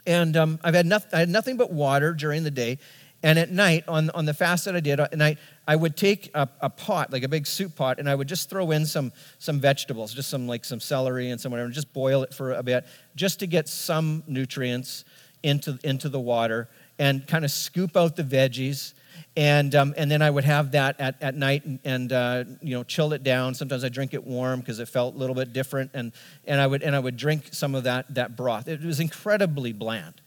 And 0.05 0.35
um, 0.35 0.59
I've 0.63 0.73
had, 0.73 0.85
no, 0.85 0.99
I 1.13 1.19
had 1.19 1.29
nothing 1.29 1.55
but 1.55 1.71
water 1.71 2.13
during 2.13 2.43
the 2.43 2.51
day. 2.51 2.79
And 3.21 3.37
at 3.37 3.51
night, 3.51 3.83
on, 3.87 4.09
on 4.11 4.25
the 4.25 4.33
fast 4.33 4.65
that 4.65 4.75
I 4.75 4.79
did 4.79 4.99
at 4.99 5.17
night, 5.17 5.39
I 5.67 5.75
would 5.75 5.97
take 5.97 6.31
a, 6.33 6.47
a, 6.61 6.69
pot, 6.69 7.11
like 7.11 7.23
a 7.23 7.27
big 7.27 7.45
soup 7.45 7.75
pot, 7.75 7.99
and 7.99 8.09
I 8.09 8.15
would 8.15 8.29
just 8.29 8.49
throw 8.49 8.71
in 8.71 8.85
some, 8.85 9.11
some 9.39 9.59
vegetables, 9.59 10.13
just 10.13 10.29
some 10.29 10.47
like 10.47 10.63
some 10.63 10.79
celery 10.79 11.29
and 11.29 11.39
some 11.39 11.51
whatever, 11.51 11.65
and 11.65 11.73
just 11.73 11.91
boil 11.91 12.23
it 12.23 12.33
for 12.33 12.53
a 12.53 12.63
bit, 12.63 12.85
just 13.15 13.39
to 13.39 13.47
get 13.47 13.67
some 13.67 14.23
nutrients 14.25 15.03
into, 15.43 15.77
into 15.83 16.07
the 16.07 16.19
water 16.19 16.69
and 16.97 17.27
kind 17.27 17.43
of 17.43 17.51
scoop 17.51 17.97
out 17.97 18.15
the 18.15 18.23
veggies. 18.23 18.93
And, 19.35 19.75
um, 19.75 19.93
and 19.97 20.09
then 20.09 20.21
I 20.21 20.29
would 20.29 20.45
have 20.45 20.71
that 20.71 20.99
at, 20.99 21.21
at 21.21 21.35
night 21.35 21.65
and, 21.65 21.79
and 21.83 22.13
uh, 22.13 22.43
you 22.61 22.75
know 22.75 22.83
chill 22.83 23.13
it 23.13 23.23
down. 23.23 23.53
Sometimes 23.53 23.83
I 23.83 23.89
drink 23.89 24.13
it 24.13 24.25
warm 24.25 24.59
because 24.59 24.79
it 24.79 24.87
felt 24.87 25.15
a 25.15 25.17
little 25.17 25.35
bit 25.35 25.53
different, 25.53 25.91
and, 25.93 26.13
and 26.45 26.59
I 26.59 26.67
would 26.67 26.83
and 26.83 26.95
I 26.95 26.99
would 26.99 27.15
drink 27.15 27.49
some 27.51 27.75
of 27.75 27.83
that 27.83 28.13
that 28.15 28.35
broth. 28.35 28.67
It 28.67 28.81
was 28.81 28.99
incredibly 28.99 29.71
bland. 29.71 30.21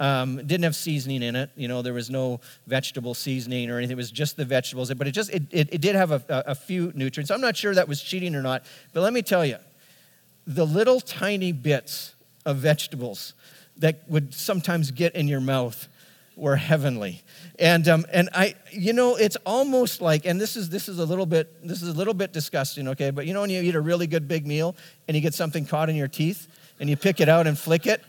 Um, 0.00 0.38
didn't 0.38 0.64
have 0.64 0.74
seasoning 0.74 1.22
in 1.22 1.36
it. 1.36 1.50
You 1.54 1.68
know, 1.68 1.80
there 1.82 1.92
was 1.92 2.10
no 2.10 2.40
vegetable 2.66 3.14
seasoning 3.14 3.70
or 3.70 3.78
anything. 3.78 3.92
It 3.92 3.96
was 3.96 4.10
just 4.10 4.36
the 4.36 4.44
vegetables. 4.44 4.92
But 4.94 5.06
it 5.06 5.12
just 5.12 5.30
it, 5.30 5.44
it, 5.50 5.68
it 5.72 5.80
did 5.80 5.94
have 5.94 6.10
a, 6.10 6.22
a 6.28 6.54
few 6.54 6.92
nutrients. 6.94 7.30
I'm 7.30 7.40
not 7.40 7.56
sure 7.56 7.74
that 7.74 7.86
was 7.86 8.02
cheating 8.02 8.34
or 8.34 8.42
not. 8.42 8.64
But 8.92 9.02
let 9.02 9.12
me 9.12 9.22
tell 9.22 9.46
you, 9.46 9.58
the 10.46 10.66
little 10.66 11.00
tiny 11.00 11.52
bits 11.52 12.14
of 12.44 12.56
vegetables 12.56 13.34
that 13.76 14.02
would 14.08 14.34
sometimes 14.34 14.90
get 14.90 15.14
in 15.14 15.28
your 15.28 15.40
mouth 15.40 15.88
were 16.36 16.56
heavenly. 16.56 17.22
And, 17.58 17.86
um, 17.88 18.06
and 18.12 18.28
I, 18.32 18.54
you 18.70 18.92
know, 18.92 19.16
it's 19.16 19.36
almost 19.44 20.00
like, 20.00 20.24
and 20.24 20.40
this 20.40 20.56
is, 20.56 20.70
this 20.70 20.88
is 20.88 20.98
a 20.98 21.04
little 21.04 21.26
bit, 21.26 21.66
this 21.66 21.82
is 21.82 21.88
a 21.88 21.92
little 21.92 22.14
bit 22.14 22.32
disgusting, 22.32 22.88
okay? 22.88 23.10
But 23.10 23.26
you 23.26 23.34
know 23.34 23.42
when 23.42 23.50
you 23.50 23.60
eat 23.60 23.74
a 23.74 23.80
really 23.80 24.06
good 24.06 24.26
big 24.26 24.46
meal 24.46 24.74
and 25.06 25.14
you 25.14 25.20
get 25.20 25.34
something 25.34 25.66
caught 25.66 25.90
in 25.90 25.96
your 25.96 26.08
teeth 26.08 26.48
and 26.80 26.88
you 26.88 26.96
pick 26.96 27.20
it 27.20 27.28
out 27.28 27.46
and 27.46 27.58
flick 27.58 27.86
it? 27.86 28.02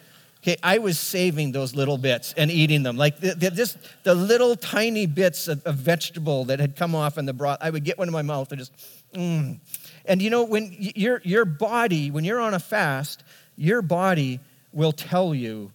Okay, 0.43 0.57
I 0.61 0.79
was 0.79 0.99
saving 0.99 1.53
those 1.53 1.73
little 1.73 1.97
bits 1.97 2.33
and 2.35 2.51
eating 2.51 2.83
them. 2.83 2.97
Like 2.97 3.17
the, 3.21 3.33
the, 3.33 3.49
just 3.49 3.77
the 4.03 4.13
little 4.13 4.57
tiny 4.57 5.05
bits 5.05 5.47
of, 5.47 5.65
of, 5.65 5.75
vegetable 5.75 6.43
that 6.45 6.59
had 6.59 6.75
come 6.75 6.95
off 6.95 7.17
in 7.17 7.25
the 7.25 7.31
broth, 7.31 7.59
I 7.61 7.69
would 7.69 7.85
get 7.85 7.97
one 7.97 8.09
in 8.09 8.11
my 8.11 8.23
mouth 8.23 8.51
and 8.51 8.59
just, 8.59 8.73
mmm. 9.13 9.57
And 10.03 10.21
you 10.21 10.29
know, 10.29 10.43
when 10.43 10.75
your, 10.77 11.21
your 11.23 11.45
body, 11.45 12.11
when 12.11 12.25
you're 12.25 12.41
on 12.41 12.53
a 12.53 12.59
fast, 12.59 13.23
your 13.55 13.81
body 13.81 14.41
will 14.73 14.91
tell 14.91 15.33
you 15.33 15.71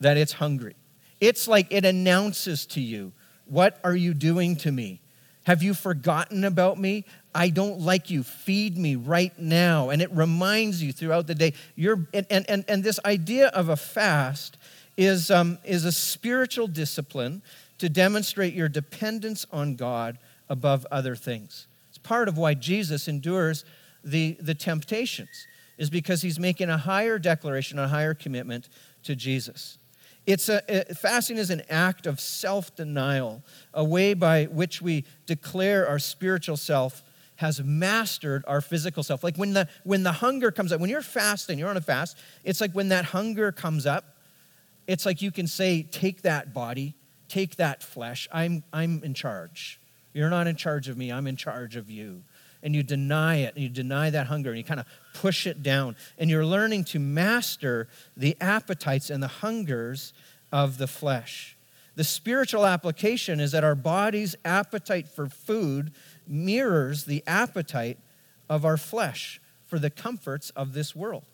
that 0.00 0.16
it's 0.16 0.32
hungry. 0.32 0.76
It's 1.20 1.46
like 1.46 1.66
it 1.68 1.84
announces 1.84 2.64
to 2.66 2.80
you, 2.80 3.12
What 3.44 3.78
are 3.84 3.94
you 3.94 4.14
doing 4.14 4.56
to 4.56 4.72
me? 4.72 5.02
Have 5.50 5.64
you 5.64 5.74
forgotten 5.74 6.44
about 6.44 6.78
me? 6.78 7.04
I 7.34 7.48
don't 7.48 7.80
like 7.80 8.08
you. 8.08 8.22
Feed 8.22 8.78
me 8.78 8.94
right 8.94 9.36
now. 9.36 9.90
And 9.90 10.00
it 10.00 10.08
reminds 10.12 10.80
you 10.80 10.92
throughout 10.92 11.26
the 11.26 11.34
day. 11.34 11.54
You're, 11.74 12.06
and, 12.14 12.24
and, 12.30 12.64
and 12.68 12.84
this 12.84 13.00
idea 13.04 13.48
of 13.48 13.68
a 13.68 13.74
fast 13.74 14.58
is, 14.96 15.28
um, 15.28 15.58
is 15.64 15.84
a 15.84 15.90
spiritual 15.90 16.68
discipline 16.68 17.42
to 17.78 17.88
demonstrate 17.88 18.54
your 18.54 18.68
dependence 18.68 19.44
on 19.50 19.74
God 19.74 20.18
above 20.48 20.86
other 20.88 21.16
things. 21.16 21.66
It's 21.88 21.98
part 21.98 22.28
of 22.28 22.38
why 22.38 22.54
Jesus 22.54 23.08
endures 23.08 23.64
the, 24.04 24.36
the 24.38 24.54
temptations, 24.54 25.48
is 25.78 25.90
because 25.90 26.22
he's 26.22 26.38
making 26.38 26.70
a 26.70 26.78
higher 26.78 27.18
declaration, 27.18 27.80
a 27.80 27.88
higher 27.88 28.14
commitment 28.14 28.68
to 29.02 29.16
Jesus. 29.16 29.78
It's 30.30 30.48
a, 30.48 30.62
fasting 30.94 31.38
is 31.38 31.50
an 31.50 31.62
act 31.68 32.06
of 32.06 32.20
self 32.20 32.76
denial, 32.76 33.42
a 33.74 33.82
way 33.82 34.14
by 34.14 34.44
which 34.44 34.80
we 34.80 35.04
declare 35.26 35.88
our 35.88 35.98
spiritual 35.98 36.56
self 36.56 37.02
has 37.36 37.60
mastered 37.62 38.44
our 38.46 38.60
physical 38.60 39.02
self. 39.02 39.24
Like 39.24 39.36
when 39.36 39.54
the, 39.54 39.66
when 39.82 40.04
the 40.04 40.12
hunger 40.12 40.52
comes 40.52 40.70
up, 40.72 40.80
when 40.80 40.88
you're 40.88 41.02
fasting, 41.02 41.58
you're 41.58 41.68
on 41.68 41.76
a 41.76 41.80
fast, 41.80 42.16
it's 42.44 42.60
like 42.60 42.72
when 42.74 42.90
that 42.90 43.06
hunger 43.06 43.50
comes 43.50 43.86
up, 43.86 44.18
it's 44.86 45.04
like 45.04 45.20
you 45.20 45.32
can 45.32 45.48
say, 45.48 45.82
Take 45.82 46.22
that 46.22 46.54
body, 46.54 46.94
take 47.28 47.56
that 47.56 47.82
flesh, 47.82 48.28
I'm, 48.30 48.62
I'm 48.72 49.02
in 49.02 49.14
charge. 49.14 49.80
You're 50.12 50.30
not 50.30 50.46
in 50.46 50.54
charge 50.54 50.88
of 50.88 50.96
me, 50.96 51.10
I'm 51.10 51.26
in 51.26 51.36
charge 51.36 51.74
of 51.74 51.90
you 51.90 52.22
and 52.62 52.74
you 52.74 52.82
deny 52.82 53.36
it, 53.36 53.54
and 53.54 53.62
you 53.62 53.68
deny 53.68 54.10
that 54.10 54.26
hunger, 54.26 54.50
and 54.50 54.58
you 54.58 54.64
kind 54.64 54.80
of 54.80 54.86
push 55.14 55.46
it 55.46 55.62
down. 55.62 55.96
And 56.18 56.28
you're 56.28 56.46
learning 56.46 56.84
to 56.84 56.98
master 56.98 57.88
the 58.16 58.36
appetites 58.40 59.10
and 59.10 59.22
the 59.22 59.28
hungers 59.28 60.12
of 60.52 60.78
the 60.78 60.86
flesh. 60.86 61.56
The 61.96 62.04
spiritual 62.04 62.66
application 62.66 63.40
is 63.40 63.52
that 63.52 63.64
our 63.64 63.74
body's 63.74 64.36
appetite 64.44 65.08
for 65.08 65.28
food 65.28 65.92
mirrors 66.26 67.04
the 67.04 67.22
appetite 67.26 67.98
of 68.48 68.64
our 68.64 68.76
flesh 68.76 69.40
for 69.66 69.78
the 69.78 69.90
comforts 69.90 70.50
of 70.50 70.72
this 70.72 70.94
world. 70.94 71.24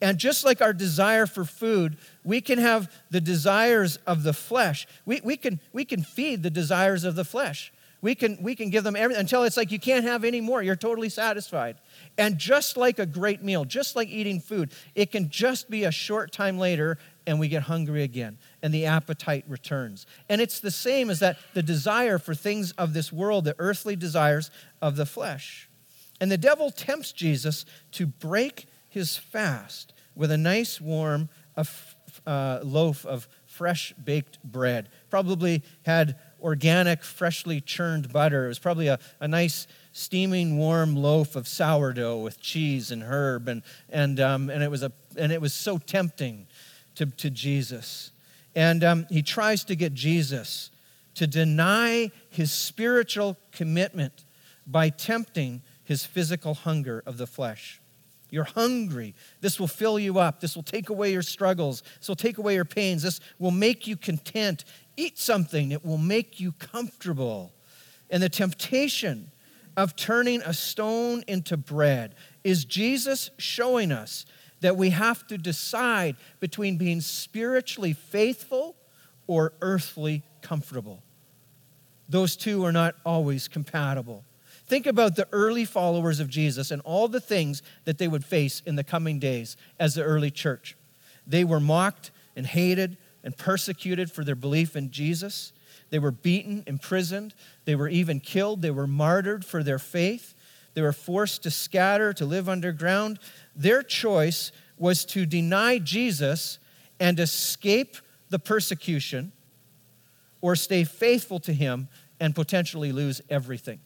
And 0.00 0.18
just 0.18 0.44
like 0.44 0.60
our 0.60 0.72
desire 0.72 1.26
for 1.26 1.44
food, 1.44 1.96
we 2.24 2.40
can 2.40 2.58
have 2.58 2.92
the 3.10 3.20
desires 3.20 3.96
of 4.06 4.22
the 4.22 4.32
flesh. 4.32 4.86
We, 5.04 5.20
we, 5.22 5.36
can, 5.36 5.60
we 5.72 5.84
can 5.84 6.02
feed 6.02 6.42
the 6.42 6.50
desires 6.50 7.04
of 7.04 7.14
the 7.14 7.24
flesh. 7.24 7.72
We 8.02 8.16
can, 8.16 8.42
we 8.42 8.56
can 8.56 8.68
give 8.70 8.82
them 8.82 8.96
everything 8.96 9.20
until 9.20 9.44
it's 9.44 9.56
like 9.56 9.70
you 9.70 9.78
can't 9.78 10.04
have 10.04 10.24
any 10.24 10.40
more. 10.40 10.60
You're 10.60 10.74
totally 10.74 11.08
satisfied. 11.08 11.76
And 12.18 12.36
just 12.36 12.76
like 12.76 12.98
a 12.98 13.06
great 13.06 13.42
meal, 13.42 13.64
just 13.64 13.94
like 13.94 14.08
eating 14.08 14.40
food, 14.40 14.72
it 14.96 15.12
can 15.12 15.30
just 15.30 15.70
be 15.70 15.84
a 15.84 15.92
short 15.92 16.32
time 16.32 16.58
later 16.58 16.98
and 17.28 17.38
we 17.38 17.46
get 17.46 17.62
hungry 17.62 18.02
again 18.02 18.38
and 18.60 18.74
the 18.74 18.86
appetite 18.86 19.44
returns. 19.46 20.06
And 20.28 20.40
it's 20.40 20.58
the 20.58 20.72
same 20.72 21.10
as 21.10 21.20
that 21.20 21.38
the 21.54 21.62
desire 21.62 22.18
for 22.18 22.34
things 22.34 22.72
of 22.72 22.92
this 22.92 23.12
world, 23.12 23.44
the 23.44 23.54
earthly 23.60 23.94
desires 23.94 24.50
of 24.82 24.96
the 24.96 25.06
flesh. 25.06 25.68
And 26.20 26.30
the 26.30 26.38
devil 26.38 26.70
tempts 26.72 27.12
Jesus 27.12 27.64
to 27.92 28.06
break 28.06 28.66
his 28.88 29.16
fast 29.16 29.92
with 30.16 30.32
a 30.32 30.38
nice 30.38 30.80
warm 30.80 31.28
uh, 32.26 32.60
loaf 32.62 33.06
of 33.06 33.28
fresh 33.46 33.92
baked 34.04 34.42
bread. 34.42 34.88
Probably 35.10 35.62
had 35.84 36.16
organic, 36.42 37.02
freshly 37.02 37.60
churned 37.60 38.12
butter. 38.12 38.46
It 38.46 38.48
was 38.48 38.58
probably 38.58 38.88
a, 38.88 38.98
a 39.20 39.28
nice, 39.28 39.66
steaming, 39.92 40.58
warm 40.58 40.96
loaf 40.96 41.36
of 41.36 41.46
sourdough 41.46 42.18
with 42.18 42.40
cheese 42.40 42.90
and 42.90 43.02
herb, 43.02 43.48
and, 43.48 43.62
and, 43.88 44.18
um, 44.20 44.50
and, 44.50 44.62
it, 44.62 44.70
was 44.70 44.82
a, 44.82 44.92
and 45.16 45.32
it 45.32 45.40
was 45.40 45.52
so 45.52 45.78
tempting 45.78 46.46
to, 46.94 47.06
to 47.06 47.30
Jesus. 47.30 48.10
And 48.54 48.82
um, 48.84 49.06
he 49.08 49.22
tries 49.22 49.64
to 49.64 49.76
get 49.76 49.94
Jesus 49.94 50.70
to 51.14 51.26
deny 51.26 52.10
his 52.30 52.50
spiritual 52.52 53.36
commitment 53.52 54.24
by 54.66 54.88
tempting 54.88 55.62
his 55.84 56.06
physical 56.06 56.54
hunger 56.54 57.02
of 57.04 57.18
the 57.18 57.26
flesh. 57.26 57.81
You're 58.32 58.44
hungry. 58.44 59.14
This 59.42 59.60
will 59.60 59.68
fill 59.68 59.98
you 59.98 60.18
up. 60.18 60.40
This 60.40 60.56
will 60.56 60.62
take 60.62 60.88
away 60.88 61.12
your 61.12 61.20
struggles. 61.20 61.82
This 61.98 62.08
will 62.08 62.16
take 62.16 62.38
away 62.38 62.54
your 62.54 62.64
pains. 62.64 63.02
This 63.02 63.20
will 63.38 63.50
make 63.50 63.86
you 63.86 63.94
content. 63.94 64.64
Eat 64.96 65.18
something 65.18 65.70
it 65.70 65.84
will 65.84 65.98
make 65.98 66.40
you 66.40 66.52
comfortable. 66.52 67.52
And 68.08 68.22
the 68.22 68.30
temptation 68.30 69.30
of 69.76 69.96
turning 69.96 70.40
a 70.42 70.54
stone 70.54 71.22
into 71.28 71.58
bread 71.58 72.14
is 72.42 72.64
Jesus 72.64 73.30
showing 73.36 73.92
us 73.92 74.24
that 74.60 74.78
we 74.78 74.90
have 74.90 75.26
to 75.26 75.36
decide 75.36 76.16
between 76.40 76.78
being 76.78 77.02
spiritually 77.02 77.92
faithful 77.92 78.76
or 79.26 79.52
earthly 79.60 80.22
comfortable. 80.40 81.02
Those 82.08 82.34
two 82.34 82.64
are 82.64 82.72
not 82.72 82.94
always 83.04 83.46
compatible. 83.46 84.24
Think 84.72 84.86
about 84.86 85.16
the 85.16 85.28
early 85.32 85.66
followers 85.66 86.18
of 86.18 86.30
Jesus 86.30 86.70
and 86.70 86.80
all 86.86 87.06
the 87.06 87.20
things 87.20 87.62
that 87.84 87.98
they 87.98 88.08
would 88.08 88.24
face 88.24 88.62
in 88.64 88.74
the 88.74 88.82
coming 88.82 89.18
days 89.18 89.54
as 89.78 89.94
the 89.94 90.02
early 90.02 90.30
church. 90.30 90.78
They 91.26 91.44
were 91.44 91.60
mocked 91.60 92.10
and 92.34 92.46
hated 92.46 92.96
and 93.22 93.36
persecuted 93.36 94.10
for 94.10 94.24
their 94.24 94.34
belief 94.34 94.74
in 94.74 94.90
Jesus. 94.90 95.52
They 95.90 95.98
were 95.98 96.10
beaten, 96.10 96.64
imprisoned. 96.66 97.34
They 97.66 97.74
were 97.74 97.90
even 97.90 98.18
killed. 98.18 98.62
They 98.62 98.70
were 98.70 98.86
martyred 98.86 99.44
for 99.44 99.62
their 99.62 99.78
faith. 99.78 100.32
They 100.72 100.80
were 100.80 100.94
forced 100.94 101.42
to 101.42 101.50
scatter, 101.50 102.14
to 102.14 102.24
live 102.24 102.48
underground. 102.48 103.18
Their 103.54 103.82
choice 103.82 104.52
was 104.78 105.04
to 105.04 105.26
deny 105.26 105.80
Jesus 105.80 106.58
and 106.98 107.20
escape 107.20 107.98
the 108.30 108.38
persecution 108.38 109.32
or 110.40 110.56
stay 110.56 110.84
faithful 110.84 111.40
to 111.40 111.52
him 111.52 111.88
and 112.18 112.34
potentially 112.34 112.90
lose 112.90 113.20
everything. 113.28 113.78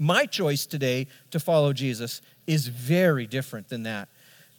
My 0.00 0.24
choice 0.24 0.64
today 0.64 1.08
to 1.30 1.38
follow 1.38 1.74
Jesus 1.74 2.22
is 2.46 2.68
very 2.68 3.26
different 3.26 3.68
than 3.68 3.82
that. 3.82 4.08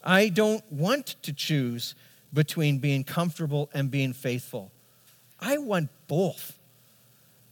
I 0.04 0.28
don't 0.28 0.62
want 0.70 1.16
to 1.22 1.32
choose 1.32 1.96
between 2.32 2.78
being 2.78 3.02
comfortable 3.02 3.68
and 3.74 3.90
being 3.90 4.12
faithful. 4.12 4.70
I 5.40 5.58
want 5.58 5.90
both. 6.06 6.56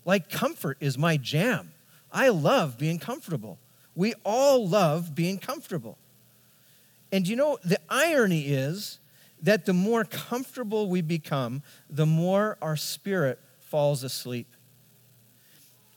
Like, 0.04 0.30
comfort 0.30 0.76
is 0.78 0.96
my 0.96 1.16
jam. 1.16 1.72
I 2.12 2.28
love 2.28 2.78
being 2.78 3.00
comfortable. 3.00 3.58
We 3.96 4.14
all 4.24 4.68
love 4.68 5.16
being 5.16 5.38
comfortable. 5.38 5.98
And 7.10 7.26
you 7.26 7.34
know, 7.34 7.58
the 7.64 7.80
irony 7.88 8.42
is 8.42 9.00
that 9.42 9.66
the 9.66 9.72
more 9.72 10.04
comfortable 10.04 10.88
we 10.88 11.02
become, 11.02 11.64
the 11.88 12.06
more 12.06 12.56
our 12.62 12.76
spirit 12.76 13.40
falls 13.58 14.04
asleep. 14.04 14.46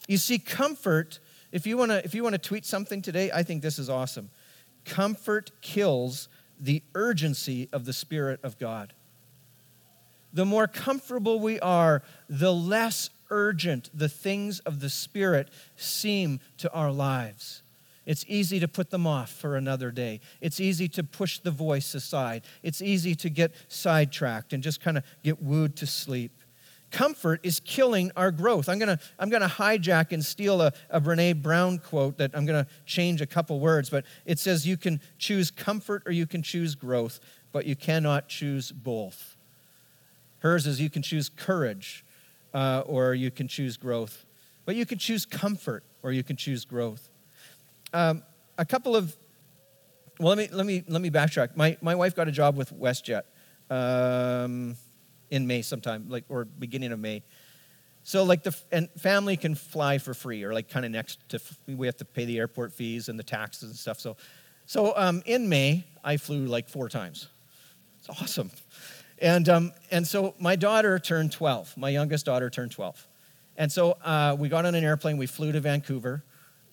You 0.07 0.17
see, 0.17 0.39
comfort, 0.39 1.19
if 1.53 1.67
you 1.67 1.77
wanna, 1.77 2.01
if 2.03 2.15
you 2.15 2.24
wanna 2.24 2.39
tweet 2.39 2.65
something 2.65 3.01
today, 3.01 3.31
I 3.31 3.43
think 3.43 3.62
this 3.62 3.77
is 3.77 3.89
awesome. 3.89 4.31
Comfort 4.83 5.51
kills 5.62 6.27
the 6.60 6.81
urgency 6.95 7.69
of 7.72 7.86
the 7.86 7.93
Spirit 7.93 8.39
of 8.43 8.57
God. 8.57 8.93
The 10.33 10.45
more 10.45 10.67
comfortable 10.67 11.39
we 11.39 11.60
are, 11.60 12.01
the 12.27 12.51
less 12.51 13.12
urgent 13.29 13.91
the 13.93 14.10
things 14.10 14.60
of 14.62 14.79
the 14.79 14.89
Spirit 14.89 15.50
seem 15.75 16.39
to 16.57 16.72
our 16.74 16.91
lives. 16.91 17.62
It's 18.05 18.25
easy 18.27 18.60
to 18.60 18.67
put 18.67 18.89
them 18.89 19.05
off 19.05 19.29
for 19.31 19.55
another 19.55 19.91
day. 19.91 20.22
It's 20.41 20.60
easy 20.60 20.89
to 20.89 21.03
push 21.03 21.39
the 21.39 21.51
voice 21.51 21.93
aside. 21.93 22.41
It's 22.63 22.81
easy 22.81 23.15
to 23.15 23.29
get 23.29 23.53
sidetracked 23.67 24.53
and 24.53 24.63
just 24.63 24.81
kind 24.81 24.98
of 24.98 25.03
get 25.24 25.41
wooed 25.41 25.75
to 25.77 25.88
sleep. 25.88 26.31
Comfort 26.93 27.41
is 27.43 27.59
killing 27.59 28.12
our 28.15 28.31
growth. 28.31 28.69
I'm 28.69 28.79
going 28.79 28.97
to 28.97 29.03
I'm 29.19 29.29
to 29.29 29.39
hijack 29.39 30.13
and 30.13 30.23
steal 30.23 30.62
a, 30.62 30.71
a 30.89 31.01
Brene 31.01 31.41
Brown 31.41 31.79
quote 31.79 32.17
that 32.19 32.31
I'm 32.33 32.45
going 32.45 32.63
to 32.63 32.69
change 32.85 33.19
a 33.19 33.25
couple 33.25 33.59
words, 33.59 33.89
but 33.89 34.05
it 34.25 34.39
says 34.39 34.65
you 34.65 34.77
can 34.77 35.01
choose 35.17 35.51
comfort 35.51 36.03
or 36.05 36.13
you 36.13 36.25
can 36.25 36.41
choose 36.41 36.75
growth, 36.75 37.19
but 37.51 37.65
you 37.65 37.75
cannot 37.75 38.29
choose 38.29 38.71
both. 38.71 39.35
Hers 40.39 40.67
is 40.67 40.79
you 40.79 40.89
can 40.89 41.01
choose 41.01 41.29
courage 41.29 42.05
uh, 42.53 42.83
or 42.85 43.13
you 43.13 43.31
can 43.31 43.47
choose 43.47 43.75
growth, 43.75 44.25
but 44.65 44.75
you 44.75 44.85
can 44.85 45.00
choose 45.00 45.25
comfort 45.25 45.83
or 46.03 46.12
you 46.13 46.23
can 46.23 46.38
choose 46.38 46.63
growth. 46.63 47.09
Um, 47.91 48.23
a 48.57 48.65
couple 48.65 48.95
of 48.95 49.15
well, 50.19 50.35
let 50.35 50.38
me 50.38 50.55
let 50.55 50.65
me 50.67 50.83
let 50.88 51.01
me 51.01 51.09
backtrack. 51.09 51.57
My 51.57 51.75
my 51.81 51.95
wife 51.95 52.15
got 52.15 52.27
a 52.27 52.31
job 52.31 52.55
with 52.55 52.71
WestJet 52.71 53.23
um, 53.69 54.75
in 55.33 55.47
May 55.47 55.63
sometime, 55.63 56.05
like 56.09 56.25
or 56.29 56.45
beginning 56.45 56.91
of 56.91 56.99
May. 56.99 57.23
So 58.03 58.23
like 58.23 58.43
the 58.43 58.55
and 58.71 58.87
family 58.91 59.35
can 59.35 59.55
fly 59.55 59.97
for 59.97 60.13
free, 60.13 60.43
or 60.43 60.53
like 60.53 60.69
kind 60.69 60.85
of 60.85 60.91
next 60.91 61.27
to 61.29 61.41
we 61.67 61.87
have 61.87 61.97
to 61.97 62.05
pay 62.05 62.25
the 62.25 62.37
airport 62.37 62.71
fees 62.71 63.09
and 63.09 63.17
the 63.17 63.23
taxes 63.23 63.69
and 63.69 63.77
stuff. 63.77 63.99
So, 63.99 64.15
so 64.67 64.93
um, 64.95 65.23
in 65.25 65.49
May 65.49 65.85
I 66.03 66.17
flew 66.17 66.45
like 66.45 66.69
four 66.69 66.87
times. 66.87 67.29
It's 67.97 68.21
awesome, 68.21 68.51
and 69.19 69.49
um, 69.49 69.73
and 69.89 70.05
so 70.05 70.35
my 70.37 70.55
daughter 70.55 70.99
turned 70.99 71.31
12. 71.31 71.77
My 71.77 71.89
youngest 71.89 72.27
daughter 72.27 72.51
turned 72.51 72.71
12, 72.71 73.07
and 73.57 73.71
so 73.71 73.93
uh, 74.03 74.35
we 74.37 74.49
got 74.49 74.65
on 74.65 74.75
an 74.75 74.83
airplane. 74.83 75.17
We 75.17 75.25
flew 75.25 75.51
to 75.51 75.61
Vancouver, 75.61 76.23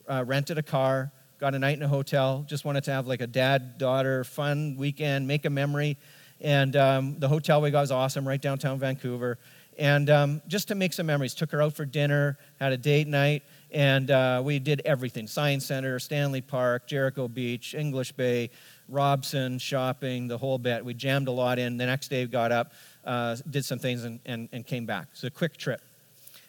uh, 0.06 0.24
rented 0.26 0.58
a 0.58 0.62
car, 0.62 1.12
got 1.38 1.54
a 1.54 1.58
night 1.58 1.78
in 1.78 1.82
a 1.82 1.88
hotel. 1.88 2.44
Just 2.46 2.66
wanted 2.66 2.84
to 2.84 2.92
have 2.92 3.06
like 3.06 3.22
a 3.22 3.26
dad 3.26 3.78
daughter 3.78 4.24
fun 4.24 4.76
weekend, 4.76 5.26
make 5.26 5.46
a 5.46 5.50
memory. 5.50 5.96
And 6.40 6.74
um, 6.76 7.18
the 7.18 7.28
hotel 7.28 7.60
we 7.60 7.70
got 7.70 7.80
was 7.80 7.90
awesome, 7.90 8.26
right 8.26 8.40
downtown 8.40 8.78
Vancouver. 8.78 9.38
And 9.78 10.10
um, 10.10 10.42
just 10.46 10.68
to 10.68 10.74
make 10.74 10.92
some 10.92 11.06
memories, 11.06 11.34
took 11.34 11.50
her 11.52 11.62
out 11.62 11.74
for 11.74 11.84
dinner, 11.84 12.38
had 12.58 12.72
a 12.72 12.76
date 12.76 13.08
night, 13.08 13.42
and 13.70 14.10
uh, 14.10 14.42
we 14.44 14.58
did 14.58 14.82
everything 14.84 15.26
Science 15.26 15.64
Center, 15.66 15.98
Stanley 15.98 16.40
Park, 16.40 16.86
Jericho 16.86 17.28
Beach, 17.28 17.74
English 17.74 18.12
Bay, 18.12 18.50
Robson, 18.88 19.58
shopping, 19.58 20.28
the 20.28 20.36
whole 20.36 20.58
bit. 20.58 20.84
We 20.84 20.92
jammed 20.94 21.28
a 21.28 21.32
lot 21.32 21.58
in. 21.58 21.76
The 21.76 21.86
next 21.86 22.08
day, 22.08 22.24
we 22.24 22.30
got 22.30 22.52
up, 22.52 22.72
uh, 23.04 23.36
did 23.48 23.64
some 23.64 23.78
things, 23.78 24.04
and, 24.04 24.18
and, 24.26 24.48
and 24.52 24.66
came 24.66 24.86
back. 24.86 25.08
So 25.12 25.28
a 25.28 25.30
quick 25.30 25.56
trip. 25.56 25.80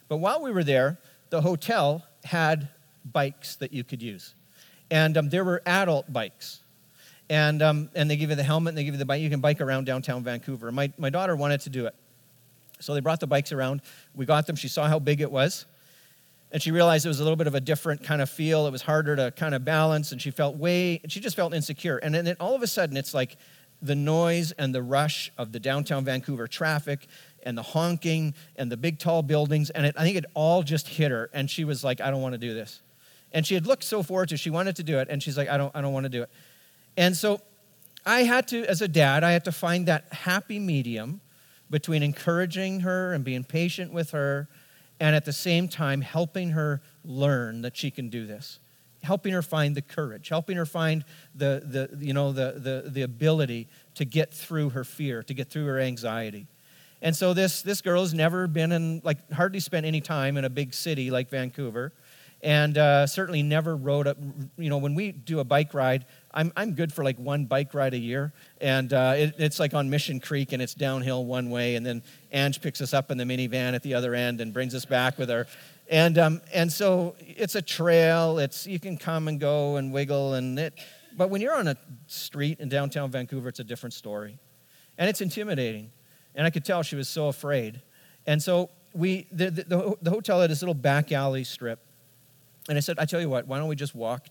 But 0.10 0.18
while 0.18 0.42
we 0.42 0.52
were 0.52 0.64
there, 0.64 0.98
the 1.30 1.42
hotel 1.42 2.04
had 2.24 2.70
bikes 3.06 3.56
that 3.58 3.72
you 3.72 3.84
could 3.84 4.02
use. 4.02 4.34
And 4.90 5.18
um, 5.18 5.30
there 5.30 5.46
were 5.46 5.62
adult 5.66 6.12
bikes 6.12 6.61
and, 7.32 7.62
um, 7.62 7.90
and 7.96 8.12
they 8.12 8.18
give 8.18 8.30
you 8.30 8.36
the 8.36 8.44
helmet 8.44 8.72
and 8.72 8.78
they 8.78 8.84
give 8.84 8.94
you 8.94 8.98
the 8.98 9.06
bike. 9.06 9.22
You 9.22 9.30
can 9.30 9.40
bike 9.40 9.62
around 9.62 9.86
downtown 9.86 10.22
Vancouver. 10.22 10.70
My, 10.70 10.92
my 10.98 11.10
daughter 11.10 11.34
wanted 11.34 11.62
to 11.62 11.70
do 11.70 11.86
it. 11.86 11.96
So 12.82 12.94
they 12.94 13.00
brought 13.00 13.22
the 13.22 13.28
bikes 13.28 13.54
around. 13.54 13.84
We 14.14 14.26
got 14.26 14.48
them. 14.48 14.58
She 14.58 14.68
saw 14.68 14.86
how 14.86 15.00
big 15.00 15.22
it 15.22 15.32
was. 15.32 15.66
And 16.52 16.62
she 16.62 16.72
realized 16.72 17.06
it 17.06 17.08
was 17.08 17.22
a 17.22 17.24
little 17.24 17.38
bit 17.38 17.48
of 17.48 17.56
a 17.56 17.62
different 17.62 18.04
kind 18.04 18.22
of 18.22 18.30
feel. 18.30 18.68
It 18.68 18.72
was 18.72 18.82
harder 18.82 19.16
to 19.16 19.32
kind 19.32 19.56
of 19.56 19.64
balance. 19.64 20.12
And 20.12 20.22
she 20.22 20.30
felt 20.30 20.58
way, 20.58 21.00
she 21.08 21.22
just 21.22 21.38
felt 21.38 21.54
insecure. 21.54 22.00
And 22.00 22.14
then 22.14 22.36
all 22.42 22.54
of 22.54 22.64
a 22.64 22.68
sudden, 22.68 22.98
it's 22.98 23.14
like 23.14 23.38
the 23.82 23.96
noise 23.96 24.52
and 24.52 24.76
the 24.76 24.84
rush 24.84 25.32
of 25.38 25.54
the 25.54 25.60
downtown 25.62 26.04
Vancouver 26.04 26.50
traffic 26.50 27.08
and 27.44 27.58
the 27.58 27.64
honking 27.64 28.34
and 28.58 28.70
the 28.70 28.76
big 28.76 29.00
tall 29.00 29.24
buildings. 29.24 29.70
And 29.70 29.86
it, 29.86 29.96
I 29.98 30.04
think 30.04 30.18
it 30.18 30.26
all 30.34 30.64
just 30.64 30.90
hit 30.90 31.12
her. 31.12 31.30
And 31.34 31.50
she 31.50 31.64
was 31.64 31.82
like, 31.82 32.02
I 32.02 32.12
don't 32.12 32.22
want 32.22 32.34
to 32.34 32.40
do 32.40 32.54
this. 32.54 32.82
And 33.32 33.48
she 33.48 33.54
had 33.54 33.66
looked 33.66 33.86
so 33.86 34.04
forward 34.04 34.28
to. 34.30 34.38
She 34.38 34.50
wanted 34.50 34.76
to 34.76 34.84
do 34.84 35.00
it. 35.00 35.08
And 35.10 35.24
she's 35.24 35.38
like, 35.38 35.48
I 35.48 35.56
don't, 35.56 35.74
I 35.74 35.80
don't 35.80 35.94
want 35.94 36.04
to 36.04 36.10
do 36.10 36.24
it. 36.24 36.30
And 36.98 37.16
so 37.16 37.42
I 38.06 38.24
had 38.24 38.48
to, 38.50 38.66
as 38.66 38.82
a 38.82 38.88
dad, 38.88 39.24
I 39.24 39.32
had 39.32 39.46
to 39.46 39.52
find 39.52 39.88
that 39.88 40.12
happy 40.12 40.60
medium 40.60 41.22
between 41.70 42.04
encouraging 42.04 42.82
her 42.82 43.14
and 43.14 43.24
being 43.24 43.44
patient 43.44 43.94
with 43.94 44.12
her 44.12 44.50
and 45.00 45.16
at 45.16 45.26
the 45.26 45.34
same 45.34 45.68
time 45.68 46.02
helping 46.02 46.52
her 46.52 46.82
learn 47.04 47.62
that 47.62 47.76
she 47.76 47.90
can 47.90 48.10
do 48.10 48.26
this. 48.26 48.60
Helping 49.04 49.34
her 49.34 49.42
find 49.42 49.76
the 49.76 49.82
courage 49.82 50.30
helping 50.30 50.58
her 50.58 50.66
find 50.66 51.04
the, 51.34 51.90
the 51.98 52.06
you 52.06 52.14
know 52.14 52.32
the, 52.32 52.54
the, 52.58 52.88
the 52.88 53.02
ability 53.02 53.68
to 53.96 54.06
get 54.06 54.32
through 54.32 54.70
her 54.70 54.84
fear 54.84 55.24
to 55.24 55.34
get 55.34 55.50
through 55.50 55.66
her 55.66 55.80
anxiety. 55.80 56.46
And 57.02 57.16
so 57.16 57.34
this 57.34 57.64
this 57.64 57.82
girl 57.82 58.02
has 58.02 58.14
never 58.14 58.46
been 58.46 58.72
in 58.72 59.02
like 59.04 59.32
hardly 59.32 59.60
spent 59.60 59.88
any 59.88 60.02
time 60.02 60.38
in 60.38 60.46
a 60.46 60.52
big 60.52 60.76
city 60.76 61.10
like 61.10 61.32
vancouver 61.32 61.94
and 62.44 62.78
uh, 62.78 63.06
certainly 63.06 63.44
never 63.44 63.76
rode 63.76 64.08
up 64.08 64.18
you 64.58 64.70
know 64.70 64.78
when 64.78 64.96
we 64.96 65.12
do 65.12 65.40
a 65.40 65.44
bike 65.44 65.74
ride 65.74 66.06
I'm, 66.34 66.52
I'm 66.56 66.74
good 66.74 66.94
for 66.94 67.04
like 67.04 67.18
one 67.18 67.46
bike 67.46 67.74
ride 67.74 67.94
a 67.94 67.98
year. 67.98 68.34
And 68.60 68.92
uh, 68.94 69.14
it, 69.18 69.36
it's 69.38 69.60
like 69.60 69.74
on 69.74 69.90
Mission 69.90 70.20
Creek 70.20 70.54
and 70.54 70.62
it's 70.62 70.74
downhill 70.74 71.26
one 71.26 71.50
way. 71.50 71.76
And 71.76 71.86
then 71.86 72.04
Ange 72.32 72.62
picks 72.62 72.82
us 72.82 72.94
up 72.94 73.12
in 73.12 73.18
the 73.18 73.24
minivan 73.24 73.74
at 73.74 73.84
the 73.84 73.94
other 73.94 74.16
end 74.16 74.42
and 74.42 74.54
brings 74.54 74.74
us 74.74 74.86
back 74.86 75.18
with 75.18 75.30
her. 75.30 75.48
And, 75.90 76.18
um, 76.18 76.42
and 76.54 76.72
so 76.72 77.16
it's 77.20 77.56
a 77.56 77.62
trail. 77.62 78.40
It's, 78.40 78.66
you 78.66 78.80
can 78.80 78.98
come 78.98 79.28
and 79.28 79.40
go 79.40 79.76
and 79.76 79.92
wiggle. 79.92 80.36
And 80.36 80.58
it, 80.58 80.74
but 81.18 81.30
when 81.30 81.42
you're 81.42 81.56
on 81.56 81.68
a 81.68 81.78
street 82.08 82.60
in 82.60 82.70
downtown 82.70 83.12
Vancouver, 83.12 83.50
it's 83.50 83.60
a 83.60 83.66
different 83.66 83.94
story. 83.94 84.40
And 84.98 85.10
it's 85.10 85.22
intimidating. 85.22 85.92
And 86.34 86.48
I 86.48 86.50
could 86.50 86.64
tell 86.64 86.82
she 86.82 86.96
was 86.96 87.10
so 87.10 87.28
afraid. 87.28 87.82
And 88.26 88.42
so 88.42 88.70
we, 88.94 89.28
the, 89.32 89.52
the, 89.52 89.98
the 90.02 90.12
hotel 90.12 90.40
had 90.40 90.50
this 90.50 90.62
little 90.62 90.74
back 90.74 91.12
alley 91.12 91.44
strip 91.44 91.86
and 92.70 92.78
I 92.78 92.82
said, 92.82 93.00
I 93.00 93.06
tell 93.06 93.20
you 93.20 93.30
what, 93.30 93.48
why 93.48 93.58
don't 93.58 93.68
we 93.68 93.76
just 93.76 93.96
walk? 93.96 94.28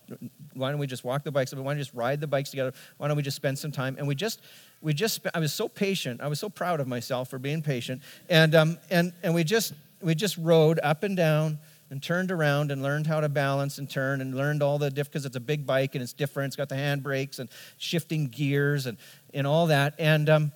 Why 0.54 0.70
don't 0.70 0.78
we 0.78 0.86
just 0.86 1.02
walk 1.02 1.24
the 1.24 1.32
bikes? 1.32 1.52
Why 1.52 1.56
don't 1.56 1.66
we 1.66 1.74
just 1.74 1.94
ride 1.94 2.20
the 2.20 2.28
bikes 2.28 2.50
together? 2.50 2.72
Why 2.96 3.08
don't 3.08 3.16
we 3.16 3.24
just 3.24 3.36
spend 3.36 3.58
some 3.58 3.72
time? 3.72 3.96
And 3.98 4.06
we 4.06 4.14
just, 4.14 4.40
we 4.80 4.94
just, 4.94 5.26
I 5.34 5.40
was 5.40 5.52
so 5.52 5.68
patient. 5.68 6.20
I 6.20 6.28
was 6.28 6.38
so 6.38 6.48
proud 6.48 6.80
of 6.80 6.86
myself 6.86 7.28
for 7.28 7.38
being 7.38 7.60
patient. 7.60 8.02
And, 8.28 8.54
um, 8.54 8.78
and, 8.88 9.12
and 9.24 9.34
we 9.34 9.42
just, 9.42 9.74
we 10.00 10.14
just 10.14 10.36
rode 10.36 10.78
up 10.82 11.02
and 11.02 11.16
down 11.16 11.58
and 11.90 12.00
turned 12.00 12.30
around 12.30 12.70
and 12.70 12.84
learned 12.84 13.08
how 13.08 13.20
to 13.20 13.28
balance 13.28 13.78
and 13.78 13.90
turn 13.90 14.20
and 14.20 14.36
learned 14.36 14.62
all 14.62 14.78
the 14.78 14.90
diff 14.90 15.08
because 15.08 15.26
it's 15.26 15.36
a 15.36 15.40
big 15.40 15.66
bike 15.66 15.96
and 15.96 16.02
it's 16.02 16.12
different. 16.12 16.50
It's 16.50 16.56
got 16.56 16.68
the 16.68 16.76
handbrakes 16.76 17.40
and 17.40 17.48
shifting 17.78 18.28
gears 18.28 18.86
and, 18.86 18.96
and 19.34 19.44
all 19.44 19.66
that. 19.66 19.94
And, 19.98 20.30
um, 20.30 20.52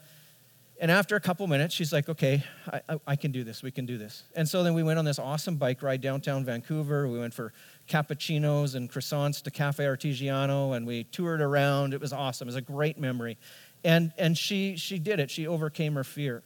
and 0.81 0.91
after 0.91 1.15
a 1.15 1.21
couple 1.21 1.47
minutes, 1.47 1.75
she's 1.75 1.93
like, 1.93 2.09
okay, 2.09 2.43
I, 2.73 2.81
I, 2.89 3.01
I, 3.09 3.17
can 3.17 3.31
do 3.31 3.45
this. 3.45 3.63
We 3.63 3.71
can 3.71 3.87
do 3.87 3.97
this. 3.97 4.25
And 4.35 4.49
so 4.49 4.65
then 4.65 4.75
we 4.75 4.83
went 4.83 4.99
on 4.99 5.05
this 5.05 5.21
awesome 5.21 5.57
bike 5.57 5.83
ride 5.83 6.01
downtown 6.01 6.45
Vancouver. 6.45 7.07
We 7.07 7.19
went 7.19 7.33
for 7.33 7.53
cappuccinos 7.89 8.75
and 8.75 8.91
croissants 8.91 9.41
to 9.43 9.51
Cafe 9.53 9.85
Artigiano, 9.85 10.77
and 10.77 10.85
we 10.85 11.05
toured 11.05 11.41
around. 11.41 11.95
It 11.95 12.01
was 12.01 12.13
awesome. 12.13 12.49
It 12.49 12.51
was 12.51 12.57
a 12.57 12.61
great 12.61 12.99
memory. 12.99 13.39
And, 13.85 14.13
and 14.19 14.37
she, 14.37 14.77
she 14.77 14.99
did 14.99 15.21
it. 15.21 15.31
She 15.31 15.47
overcame 15.47 15.95
her 15.95 16.05
fear. 16.05 16.43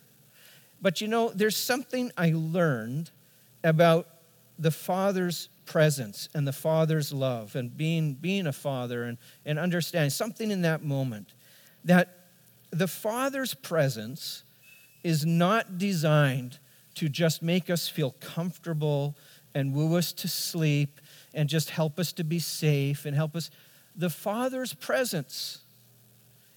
But 0.83 1.01
you 1.01 1.09
know, 1.09 1.31
there's 1.35 1.57
something 1.57 2.13
I 2.17 2.33
learned 2.35 3.11
about 3.65 4.09
the 4.59 4.71
Father's 4.71 5.49
presence 5.65 6.29
and 6.35 6.47
the 6.47 6.53
Father's 6.53 7.13
love 7.13 7.57
and 7.57 7.75
being, 7.75 8.15
being 8.15 8.47
a 8.47 8.53
father 8.53 9.05
and, 9.05 9.19
and 9.47 9.59
understanding 9.59 10.11
something 10.11 10.51
in 10.51 10.63
that 10.63 10.83
moment 10.83 11.35
that 11.85 12.18
the 12.71 12.89
Father's 12.89 13.55
presence 13.55 14.45
is 15.03 15.25
not 15.25 15.79
designed 15.79 16.59
to 16.95 17.09
just 17.09 17.43
make 17.43 17.71
us 17.71 17.89
feel 17.89 18.13
comfortable 18.21 19.17
and 19.55 19.73
woo 19.73 19.97
us 19.97 20.13
to 20.13 20.29
sleep 20.29 21.01
and 21.33 21.49
just 21.49 21.71
help 21.71 21.99
us 21.99 22.13
to 22.13 22.25
be 22.25 22.39
safe 22.39 23.05
and 23.05 23.15
help 23.15 23.37
us. 23.37 23.51
The 23.97 24.11
Father's 24.11 24.75
presence 24.75 25.61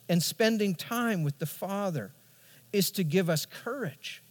and 0.10 0.21
spending 0.21 0.76
time 0.76 1.24
with 1.24 1.39
the 1.39 1.45
Father 1.45 2.12
is 2.74 2.91
to 2.91 3.04
give 3.04 3.30
us 3.30 3.45
courage 3.45 4.24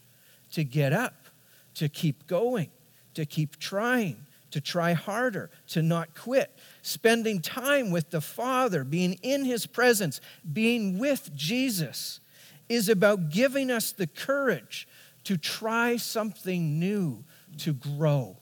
to 0.53 0.65
get 0.65 0.93
up, 0.93 1.27
to 1.75 1.89
keep 1.89 2.27
going, 2.27 2.71
to 3.15 3.25
keep 3.25 3.59
trying, 3.59 4.27
to 4.51 4.61
try 4.61 4.93
harder, 4.93 5.51
to 5.69 5.83
not 5.83 6.15
quit, 6.15 6.57
spending 6.83 7.41
time 7.41 7.91
with 7.91 8.11
the 8.11 8.21
Father, 8.21 8.85
being 8.85 9.15
in 9.23 9.45
His 9.45 9.67
presence, 9.67 10.21
being 10.53 10.99
with 10.99 11.35
Jesus, 11.35 12.21
is 12.69 12.89
about 12.89 13.31
giving 13.31 13.71
us 13.71 13.93
the 13.93 14.07
courage 14.07 14.89
to 15.25 15.37
try 15.37 15.97
something 15.97 16.79
new, 16.79 17.25
to 17.59 17.73
grow. 17.73 18.40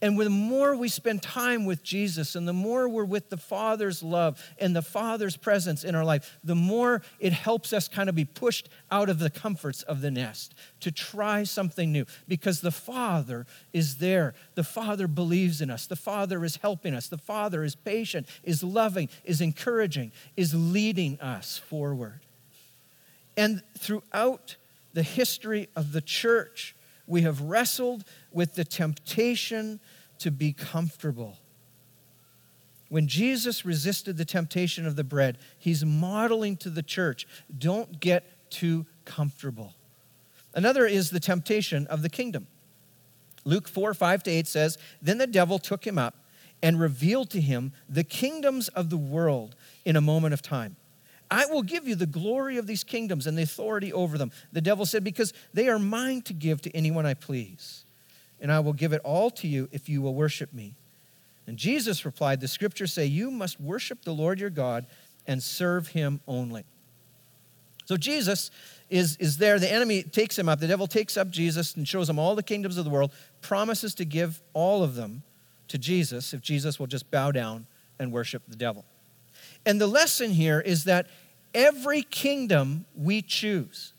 And 0.00 0.16
the 0.16 0.30
more 0.30 0.76
we 0.76 0.88
spend 0.88 1.22
time 1.22 1.64
with 1.64 1.82
Jesus 1.82 2.36
and 2.36 2.46
the 2.46 2.52
more 2.52 2.88
we're 2.88 3.04
with 3.04 3.30
the 3.30 3.36
Father's 3.36 4.00
love 4.00 4.40
and 4.58 4.74
the 4.74 4.82
Father's 4.82 5.36
presence 5.36 5.82
in 5.82 5.96
our 5.96 6.04
life, 6.04 6.38
the 6.44 6.54
more 6.54 7.02
it 7.18 7.32
helps 7.32 7.72
us 7.72 7.88
kind 7.88 8.08
of 8.08 8.14
be 8.14 8.24
pushed 8.24 8.68
out 8.92 9.08
of 9.08 9.18
the 9.18 9.30
comforts 9.30 9.82
of 9.82 10.00
the 10.00 10.10
nest 10.10 10.54
to 10.80 10.92
try 10.92 11.42
something 11.42 11.90
new 11.90 12.06
because 12.28 12.60
the 12.60 12.70
Father 12.70 13.44
is 13.72 13.96
there. 13.96 14.34
The 14.54 14.62
Father 14.62 15.08
believes 15.08 15.60
in 15.60 15.68
us. 15.68 15.86
The 15.86 15.96
Father 15.96 16.44
is 16.44 16.56
helping 16.56 16.94
us. 16.94 17.08
The 17.08 17.18
Father 17.18 17.64
is 17.64 17.74
patient, 17.74 18.28
is 18.44 18.62
loving, 18.62 19.08
is 19.24 19.40
encouraging, 19.40 20.12
is 20.36 20.54
leading 20.54 21.20
us 21.20 21.58
forward. 21.58 22.20
And 23.36 23.62
throughout 23.76 24.54
the 24.92 25.02
history 25.02 25.68
of 25.74 25.90
the 25.90 26.00
church, 26.00 26.76
we 27.08 27.22
have 27.22 27.40
wrestled 27.40 28.04
with 28.30 28.54
the 28.54 28.64
temptation 28.64 29.80
to 30.18 30.30
be 30.30 30.52
comfortable. 30.52 31.38
When 32.88 33.06
Jesus 33.06 33.64
resisted 33.64 34.16
the 34.16 34.24
temptation 34.24 34.86
of 34.86 34.96
the 34.96 35.04
bread, 35.04 35.38
he's 35.58 35.84
modeling 35.84 36.56
to 36.58 36.70
the 36.70 36.82
church 36.82 37.26
don't 37.56 38.00
get 38.00 38.50
too 38.50 38.86
comfortable. 39.04 39.74
Another 40.54 40.86
is 40.86 41.10
the 41.10 41.20
temptation 41.20 41.86
of 41.88 42.02
the 42.02 42.08
kingdom. 42.08 42.46
Luke 43.44 43.68
4 43.68 43.94
5 43.94 44.22
to 44.24 44.30
8 44.30 44.46
says, 44.46 44.78
Then 45.00 45.18
the 45.18 45.26
devil 45.26 45.58
took 45.58 45.86
him 45.86 45.98
up 45.98 46.16
and 46.62 46.80
revealed 46.80 47.30
to 47.30 47.40
him 47.40 47.72
the 47.88 48.04
kingdoms 48.04 48.68
of 48.68 48.90
the 48.90 48.96
world 48.96 49.54
in 49.84 49.96
a 49.96 50.00
moment 50.00 50.34
of 50.34 50.42
time. 50.42 50.76
I 51.30 51.46
will 51.46 51.62
give 51.62 51.86
you 51.86 51.94
the 51.94 52.06
glory 52.06 52.56
of 52.56 52.66
these 52.66 52.84
kingdoms 52.84 53.26
and 53.26 53.36
the 53.36 53.42
authority 53.42 53.92
over 53.92 54.16
them. 54.16 54.30
The 54.52 54.60
devil 54.60 54.86
said, 54.86 55.04
Because 55.04 55.32
they 55.52 55.68
are 55.68 55.78
mine 55.78 56.22
to 56.22 56.32
give 56.32 56.62
to 56.62 56.74
anyone 56.74 57.06
I 57.06 57.14
please. 57.14 57.84
And 58.40 58.52
I 58.52 58.60
will 58.60 58.72
give 58.72 58.92
it 58.92 59.00
all 59.04 59.30
to 59.32 59.48
you 59.48 59.68
if 59.72 59.88
you 59.88 60.00
will 60.00 60.14
worship 60.14 60.52
me. 60.52 60.74
And 61.46 61.56
Jesus 61.56 62.04
replied, 62.04 62.40
The 62.40 62.48
scriptures 62.48 62.92
say, 62.92 63.06
You 63.06 63.30
must 63.30 63.60
worship 63.60 64.04
the 64.04 64.12
Lord 64.12 64.40
your 64.40 64.50
God 64.50 64.86
and 65.26 65.42
serve 65.42 65.88
him 65.88 66.20
only. 66.26 66.64
So 67.84 67.96
Jesus 67.96 68.50
is, 68.90 69.16
is 69.16 69.38
there. 69.38 69.58
The 69.58 69.72
enemy 69.72 70.02
takes 70.02 70.38
him 70.38 70.48
up. 70.48 70.60
The 70.60 70.66
devil 70.66 70.86
takes 70.86 71.16
up 71.16 71.30
Jesus 71.30 71.74
and 71.74 71.88
shows 71.88 72.08
him 72.08 72.18
all 72.18 72.34
the 72.34 72.42
kingdoms 72.42 72.76
of 72.76 72.84
the 72.84 72.90
world, 72.90 73.12
promises 73.40 73.94
to 73.96 74.04
give 74.04 74.42
all 74.52 74.82
of 74.82 74.94
them 74.94 75.22
to 75.68 75.78
Jesus 75.78 76.34
if 76.34 76.40
Jesus 76.40 76.78
will 76.78 76.86
just 76.86 77.10
bow 77.10 77.30
down 77.30 77.66
and 77.98 78.12
worship 78.12 78.42
the 78.48 78.56
devil. 78.56 78.84
And 79.68 79.78
the 79.78 79.86
lesson 79.86 80.30
here 80.30 80.60
is 80.60 80.84
that 80.84 81.08
every 81.52 82.00
kingdom 82.00 82.86
we 82.96 83.20
choose, 83.20 83.92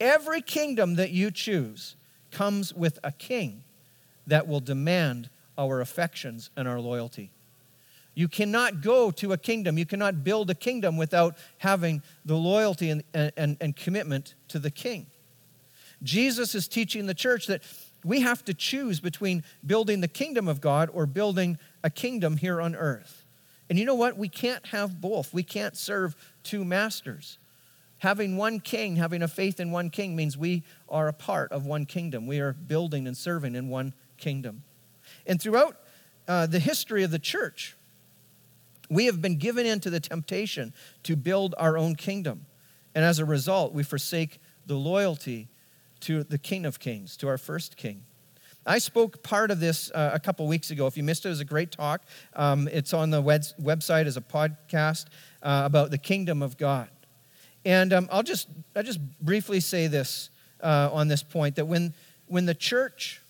every 0.00 0.40
kingdom 0.40 0.94
that 0.94 1.10
you 1.10 1.30
choose, 1.30 1.96
comes 2.30 2.72
with 2.72 2.98
a 3.04 3.12
king 3.12 3.62
that 4.26 4.48
will 4.48 4.60
demand 4.60 5.28
our 5.58 5.82
affections 5.82 6.48
and 6.56 6.66
our 6.66 6.80
loyalty. 6.80 7.30
You 8.14 8.26
cannot 8.26 8.80
go 8.80 9.10
to 9.10 9.34
a 9.34 9.36
kingdom, 9.36 9.76
you 9.76 9.84
cannot 9.84 10.24
build 10.24 10.48
a 10.48 10.54
kingdom 10.54 10.96
without 10.96 11.36
having 11.58 12.00
the 12.24 12.36
loyalty 12.36 12.88
and, 12.88 13.04
and, 13.12 13.58
and 13.60 13.76
commitment 13.76 14.34
to 14.48 14.58
the 14.58 14.70
king. 14.70 15.08
Jesus 16.02 16.54
is 16.54 16.68
teaching 16.68 17.04
the 17.04 17.12
church 17.12 17.48
that 17.48 17.62
we 18.02 18.20
have 18.20 18.42
to 18.46 18.54
choose 18.54 19.00
between 19.00 19.44
building 19.66 20.00
the 20.00 20.08
kingdom 20.08 20.48
of 20.48 20.62
God 20.62 20.88
or 20.90 21.04
building 21.04 21.58
a 21.84 21.90
kingdom 21.90 22.38
here 22.38 22.62
on 22.62 22.74
earth. 22.74 23.25
And 23.68 23.78
you 23.78 23.84
know 23.84 23.94
what? 23.94 24.16
We 24.16 24.28
can't 24.28 24.64
have 24.66 25.00
both. 25.00 25.34
We 25.34 25.42
can't 25.42 25.76
serve 25.76 26.14
two 26.42 26.64
masters. 26.64 27.38
Having 27.98 28.36
one 28.36 28.60
king, 28.60 28.96
having 28.96 29.22
a 29.22 29.28
faith 29.28 29.58
in 29.58 29.70
one 29.70 29.90
king, 29.90 30.14
means 30.14 30.36
we 30.36 30.62
are 30.88 31.08
a 31.08 31.12
part 31.12 31.50
of 31.50 31.66
one 31.66 31.86
kingdom. 31.86 32.26
We 32.26 32.40
are 32.40 32.52
building 32.52 33.06
and 33.06 33.16
serving 33.16 33.54
in 33.54 33.68
one 33.68 33.94
kingdom. 34.18 34.62
And 35.26 35.40
throughout 35.40 35.76
uh, 36.28 36.46
the 36.46 36.58
history 36.58 37.02
of 37.02 37.10
the 37.10 37.18
church, 37.18 37.76
we 38.88 39.06
have 39.06 39.20
been 39.20 39.36
given 39.36 39.66
into 39.66 39.90
the 39.90 40.00
temptation 40.00 40.72
to 41.02 41.16
build 41.16 41.54
our 41.58 41.76
own 41.76 41.96
kingdom. 41.96 42.46
And 42.94 43.04
as 43.04 43.18
a 43.18 43.24
result, 43.24 43.72
we 43.72 43.82
forsake 43.82 44.40
the 44.66 44.76
loyalty 44.76 45.48
to 46.00 46.22
the 46.22 46.38
King 46.38 46.66
of 46.66 46.78
Kings, 46.78 47.16
to 47.18 47.28
our 47.28 47.38
first 47.38 47.76
king. 47.76 48.02
I 48.66 48.78
spoke 48.78 49.22
part 49.22 49.52
of 49.52 49.60
this 49.60 49.92
uh, 49.92 50.10
a 50.12 50.18
couple 50.18 50.46
weeks 50.48 50.72
ago. 50.72 50.88
If 50.88 50.96
you 50.96 51.04
missed 51.04 51.24
it, 51.24 51.28
it 51.28 51.30
was 51.30 51.40
a 51.40 51.44
great 51.44 51.70
talk. 51.70 52.02
Um, 52.34 52.68
it's 52.72 52.92
on 52.92 53.10
the 53.10 53.22
web- 53.22 53.44
website 53.62 54.06
as 54.06 54.16
a 54.16 54.20
podcast 54.20 55.06
uh, 55.42 55.62
about 55.64 55.92
the 55.92 55.98
kingdom 55.98 56.42
of 56.42 56.56
God. 56.56 56.88
And 57.64 57.92
um, 57.92 58.08
I'll 58.10 58.24
just 58.24 58.48
I'll 58.74 58.82
just 58.82 59.00
briefly 59.20 59.60
say 59.60 59.86
this 59.86 60.30
uh, 60.60 60.90
on 60.92 61.06
this 61.08 61.22
point 61.22 61.56
that 61.56 61.66
when 61.66 61.94
when 62.26 62.46
the 62.46 62.54
church 62.54 63.22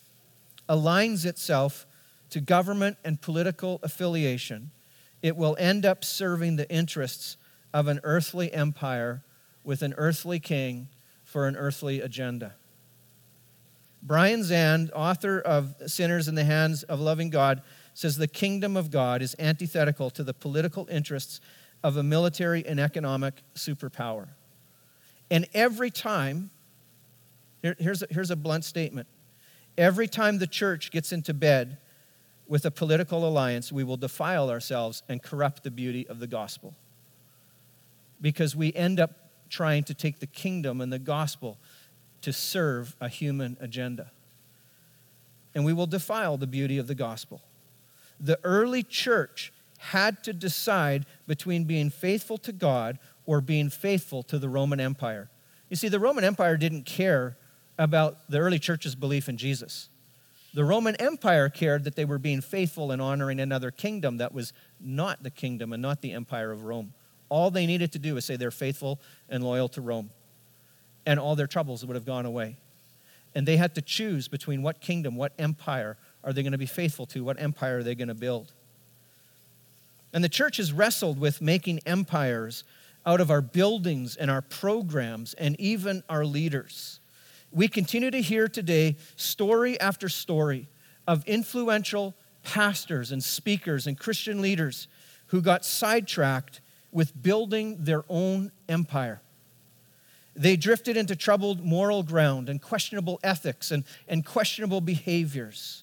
aligns 0.68 1.26
itself 1.26 1.86
to 2.30 2.40
government 2.40 2.96
and 3.04 3.20
political 3.20 3.78
affiliation, 3.82 4.70
it 5.22 5.36
will 5.36 5.56
end 5.58 5.84
up 5.84 6.02
serving 6.02 6.56
the 6.56 6.68
interests 6.70 7.36
of 7.74 7.88
an 7.88 8.00
earthly 8.04 8.52
empire 8.52 9.22
with 9.64 9.82
an 9.82 9.94
earthly 9.96 10.40
king 10.40 10.88
for 11.24 11.46
an 11.46 11.56
earthly 11.56 12.00
agenda. 12.00 12.54
Brian 14.06 14.42
Zahnd, 14.42 14.90
author 14.94 15.40
of 15.40 15.74
Sinners 15.86 16.28
in 16.28 16.36
the 16.36 16.44
Hands 16.44 16.84
of 16.84 17.00
Loving 17.00 17.28
God, 17.28 17.62
says 17.92 18.16
the 18.16 18.28
kingdom 18.28 18.76
of 18.76 18.92
God 18.92 19.20
is 19.20 19.34
antithetical 19.40 20.10
to 20.10 20.22
the 20.22 20.32
political 20.32 20.86
interests 20.88 21.40
of 21.82 21.96
a 21.96 22.04
military 22.04 22.64
and 22.64 22.78
economic 22.78 23.34
superpower. 23.56 24.28
And 25.28 25.48
every 25.52 25.90
time, 25.90 26.50
here, 27.62 27.74
here's, 27.80 28.02
a, 28.02 28.06
here's 28.08 28.30
a 28.30 28.36
blunt 28.36 28.64
statement 28.64 29.08
every 29.76 30.06
time 30.06 30.38
the 30.38 30.46
church 30.46 30.92
gets 30.92 31.10
into 31.10 31.34
bed 31.34 31.76
with 32.46 32.64
a 32.64 32.70
political 32.70 33.28
alliance, 33.28 33.72
we 33.72 33.82
will 33.82 33.96
defile 33.96 34.48
ourselves 34.48 35.02
and 35.08 35.20
corrupt 35.20 35.64
the 35.64 35.70
beauty 35.70 36.06
of 36.06 36.20
the 36.20 36.28
gospel. 36.28 36.74
Because 38.20 38.54
we 38.54 38.72
end 38.72 39.00
up 39.00 39.10
trying 39.50 39.82
to 39.84 39.94
take 39.94 40.20
the 40.20 40.26
kingdom 40.26 40.80
and 40.80 40.92
the 40.92 40.98
gospel 40.98 41.58
to 42.22 42.32
serve 42.32 42.96
a 43.00 43.08
human 43.08 43.56
agenda. 43.60 44.10
And 45.54 45.64
we 45.64 45.72
will 45.72 45.86
defile 45.86 46.36
the 46.36 46.46
beauty 46.46 46.78
of 46.78 46.86
the 46.86 46.94
gospel. 46.94 47.40
The 48.20 48.38
early 48.44 48.82
church 48.82 49.52
had 49.78 50.22
to 50.24 50.32
decide 50.32 51.06
between 51.26 51.64
being 51.64 51.90
faithful 51.90 52.38
to 52.38 52.52
God 52.52 52.98
or 53.26 53.40
being 53.40 53.70
faithful 53.70 54.22
to 54.24 54.38
the 54.38 54.48
Roman 54.48 54.80
Empire. 54.80 55.28
You 55.68 55.76
see, 55.76 55.88
the 55.88 56.00
Roman 56.00 56.24
Empire 56.24 56.56
didn't 56.56 56.84
care 56.84 57.36
about 57.78 58.18
the 58.30 58.38
early 58.38 58.58
church's 58.58 58.94
belief 58.94 59.28
in 59.28 59.36
Jesus. 59.36 59.88
The 60.54 60.64
Roman 60.64 60.96
Empire 60.96 61.50
cared 61.50 61.84
that 61.84 61.96
they 61.96 62.06
were 62.06 62.18
being 62.18 62.40
faithful 62.40 62.90
and 62.90 63.02
honoring 63.02 63.40
another 63.40 63.70
kingdom 63.70 64.16
that 64.18 64.32
was 64.32 64.54
not 64.80 65.22
the 65.22 65.30
kingdom 65.30 65.72
and 65.72 65.82
not 65.82 66.00
the 66.00 66.12
empire 66.12 66.50
of 66.50 66.64
Rome. 66.64 66.94
All 67.28 67.50
they 67.50 67.66
needed 67.66 67.92
to 67.92 67.98
do 67.98 68.14
was 68.14 68.24
say 68.24 68.36
they're 68.36 68.50
faithful 68.50 69.00
and 69.28 69.44
loyal 69.44 69.68
to 69.70 69.80
Rome, 69.80 70.10
and 71.06 71.18
all 71.18 71.36
their 71.36 71.46
troubles 71.46 71.84
would 71.86 71.94
have 71.94 72.04
gone 72.04 72.26
away. 72.26 72.56
And 73.34 73.46
they 73.46 73.56
had 73.56 73.74
to 73.76 73.82
choose 73.82 74.28
between 74.28 74.62
what 74.62 74.80
kingdom, 74.80 75.16
what 75.16 75.32
empire 75.38 75.96
are 76.24 76.32
they 76.32 76.42
going 76.42 76.52
to 76.52 76.58
be 76.58 76.66
faithful 76.66 77.06
to, 77.06 77.24
what 77.24 77.40
empire 77.40 77.78
are 77.78 77.82
they 77.82 77.94
going 77.94 78.08
to 78.08 78.14
build. 78.14 78.52
And 80.12 80.24
the 80.24 80.28
church 80.28 80.56
has 80.56 80.72
wrestled 80.72 81.20
with 81.20 81.40
making 81.40 81.80
empires 81.86 82.64
out 83.04 83.20
of 83.20 83.30
our 83.30 83.42
buildings 83.42 84.16
and 84.16 84.30
our 84.30 84.42
programs 84.42 85.34
and 85.34 85.58
even 85.60 86.02
our 86.08 86.24
leaders 86.24 87.00
we 87.56 87.68
continue 87.68 88.10
to 88.10 88.20
hear 88.20 88.48
today 88.48 88.96
story 89.16 89.80
after 89.80 90.10
story 90.10 90.68
of 91.06 91.24
influential 91.26 92.14
pastors 92.42 93.12
and 93.12 93.24
speakers 93.24 93.86
and 93.86 93.98
Christian 93.98 94.42
leaders 94.42 94.88
who 95.28 95.40
got 95.40 95.64
sidetracked 95.64 96.60
with 96.92 97.20
building 97.20 97.76
their 97.80 98.04
own 98.10 98.52
empire. 98.68 99.20
They 100.36 100.56
drifted 100.56 100.96
into 100.96 101.16
troubled 101.16 101.64
moral 101.64 102.02
ground 102.02 102.48
and 102.48 102.60
questionable 102.60 103.18
ethics 103.24 103.70
and, 103.70 103.84
and 104.06 104.24
questionable 104.24 104.82
behaviors. 104.82 105.82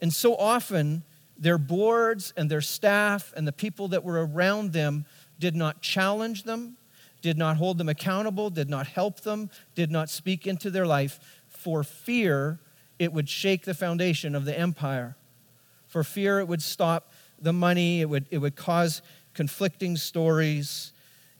And 0.00 0.12
so 0.12 0.34
often, 0.34 1.04
their 1.38 1.58
boards 1.58 2.34
and 2.36 2.50
their 2.50 2.60
staff 2.60 3.32
and 3.36 3.46
the 3.46 3.52
people 3.52 3.88
that 3.88 4.02
were 4.02 4.26
around 4.26 4.72
them 4.72 5.06
did 5.38 5.54
not 5.54 5.80
challenge 5.80 6.42
them, 6.42 6.76
did 7.20 7.38
not 7.38 7.56
hold 7.56 7.78
them 7.78 7.88
accountable, 7.88 8.50
did 8.50 8.68
not 8.68 8.88
help 8.88 9.20
them, 9.20 9.48
did 9.76 9.90
not 9.92 10.10
speak 10.10 10.46
into 10.46 10.70
their 10.70 10.86
life 10.86 11.20
for 11.48 11.84
fear 11.84 12.58
it 12.98 13.12
would 13.12 13.28
shake 13.28 13.64
the 13.64 13.74
foundation 13.74 14.34
of 14.34 14.44
the 14.44 14.56
empire. 14.56 15.16
For 15.88 16.04
fear 16.04 16.40
it 16.40 16.48
would 16.48 16.62
stop 16.62 17.12
the 17.40 17.52
money, 17.52 18.00
it 18.00 18.08
would, 18.08 18.26
it 18.30 18.38
would 18.38 18.56
cause 18.56 19.02
conflicting 19.34 19.96
stories, 19.96 20.92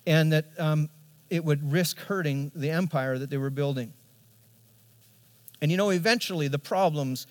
and 0.07 0.33
that 0.33 0.47
um, 0.59 0.89
it 1.33 1.47
would 1.47 1.73
risk 1.73 1.99
hurting 1.99 2.53
the 2.55 2.68
empire 2.68 3.16
that 3.16 3.31
they 3.31 3.38
were 3.38 3.49
building. 3.49 3.95
And 5.62 5.71
you 5.71 5.79
know, 5.79 5.88
eventually 5.88 6.47
the 6.47 6.59
problems 6.59 7.27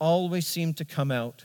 always 0.00 0.44
seem 0.44 0.74
to 0.74 0.84
come 0.84 1.12
out, 1.12 1.44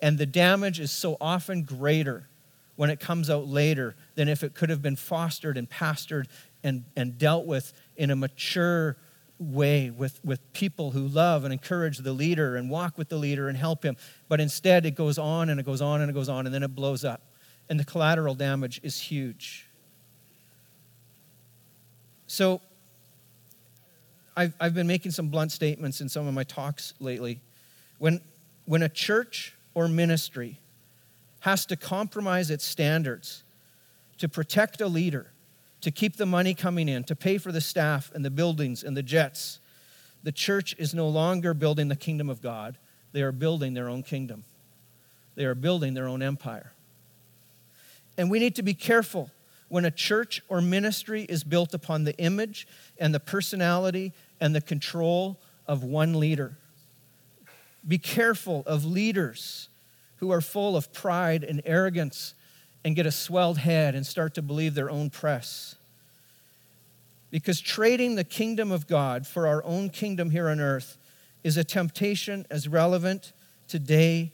and 0.00 0.18
the 0.18 0.26
damage 0.26 0.78
is 0.78 0.92
so 0.92 1.16
often 1.20 1.64
greater 1.64 2.28
when 2.76 2.90
it 2.90 3.00
comes 3.00 3.28
out 3.28 3.48
later 3.48 3.96
than 4.14 4.28
if 4.28 4.44
it 4.44 4.54
could 4.54 4.70
have 4.70 4.82
been 4.82 4.94
fostered 4.94 5.58
and 5.58 5.68
pastored 5.68 6.26
and, 6.62 6.84
and 6.94 7.18
dealt 7.18 7.44
with 7.44 7.72
in 7.96 8.12
a 8.12 8.16
mature 8.16 8.96
way 9.40 9.90
with, 9.90 10.24
with 10.24 10.40
people 10.52 10.92
who 10.92 11.08
love 11.08 11.42
and 11.42 11.52
encourage 11.52 11.98
the 11.98 12.12
leader 12.12 12.54
and 12.54 12.70
walk 12.70 12.96
with 12.96 13.08
the 13.08 13.16
leader 13.16 13.48
and 13.48 13.58
help 13.58 13.84
him. 13.84 13.96
But 14.28 14.40
instead, 14.40 14.86
it 14.86 14.94
goes 14.94 15.18
on 15.18 15.48
and 15.48 15.58
it 15.58 15.66
goes 15.66 15.82
on 15.82 16.02
and 16.02 16.08
it 16.08 16.14
goes 16.14 16.28
on, 16.28 16.46
and 16.46 16.54
then 16.54 16.62
it 16.62 16.76
blows 16.76 17.04
up. 17.04 17.20
And 17.68 17.80
the 17.80 17.84
collateral 17.84 18.36
damage 18.36 18.80
is 18.84 19.00
huge. 19.00 19.66
So, 22.32 22.62
I've, 24.34 24.54
I've 24.58 24.72
been 24.72 24.86
making 24.86 25.10
some 25.10 25.28
blunt 25.28 25.52
statements 25.52 26.00
in 26.00 26.08
some 26.08 26.26
of 26.26 26.32
my 26.32 26.44
talks 26.44 26.94
lately. 26.98 27.42
When, 27.98 28.22
when 28.64 28.82
a 28.82 28.88
church 28.88 29.54
or 29.74 29.86
ministry 29.86 30.58
has 31.40 31.66
to 31.66 31.76
compromise 31.76 32.50
its 32.50 32.64
standards 32.64 33.44
to 34.16 34.30
protect 34.30 34.80
a 34.80 34.86
leader, 34.86 35.26
to 35.82 35.90
keep 35.90 36.16
the 36.16 36.24
money 36.24 36.54
coming 36.54 36.88
in, 36.88 37.04
to 37.04 37.14
pay 37.14 37.36
for 37.36 37.52
the 37.52 37.60
staff 37.60 38.10
and 38.14 38.24
the 38.24 38.30
buildings 38.30 38.82
and 38.82 38.96
the 38.96 39.02
jets. 39.02 39.60
The 40.22 40.32
church 40.32 40.74
is 40.78 40.94
no 40.94 41.10
longer 41.10 41.52
building 41.52 41.88
the 41.88 41.96
kingdom 41.96 42.30
of 42.30 42.40
God, 42.40 42.78
they 43.12 43.20
are 43.20 43.32
building 43.32 43.74
their 43.74 43.90
own 43.90 44.02
kingdom. 44.02 44.44
They 45.34 45.44
are 45.44 45.54
building 45.54 45.92
their 45.92 46.08
own 46.08 46.22
empire. 46.22 46.72
And 48.16 48.30
we 48.30 48.38
need 48.38 48.56
to 48.56 48.62
be 48.62 48.72
careful 48.72 49.30
when 49.72 49.86
a 49.86 49.90
church 49.90 50.42
or 50.50 50.60
ministry 50.60 51.22
is 51.30 51.44
built 51.44 51.72
upon 51.72 52.04
the 52.04 52.14
image 52.18 52.66
and 52.98 53.14
the 53.14 53.18
personality 53.18 54.12
and 54.38 54.54
the 54.54 54.60
control 54.60 55.40
of 55.66 55.82
one 55.82 56.20
leader. 56.20 56.58
Be 57.88 57.96
careful 57.96 58.64
of 58.66 58.84
leaders 58.84 59.70
who 60.16 60.30
are 60.30 60.42
full 60.42 60.76
of 60.76 60.92
pride 60.92 61.42
and 61.42 61.62
arrogance 61.64 62.34
and 62.84 62.94
get 62.94 63.06
a 63.06 63.10
swelled 63.10 63.56
head 63.56 63.94
and 63.94 64.06
start 64.06 64.34
to 64.34 64.42
believe 64.42 64.74
their 64.74 64.90
own 64.90 65.08
press. 65.08 65.76
Because 67.30 67.58
trading 67.58 68.14
the 68.14 68.24
kingdom 68.24 68.72
of 68.72 68.86
God 68.86 69.26
for 69.26 69.46
our 69.46 69.64
own 69.64 69.88
kingdom 69.88 70.28
here 70.28 70.50
on 70.50 70.60
earth 70.60 70.98
is 71.42 71.56
a 71.56 71.64
temptation 71.64 72.44
as 72.50 72.68
relevant 72.68 73.32
today 73.68 74.32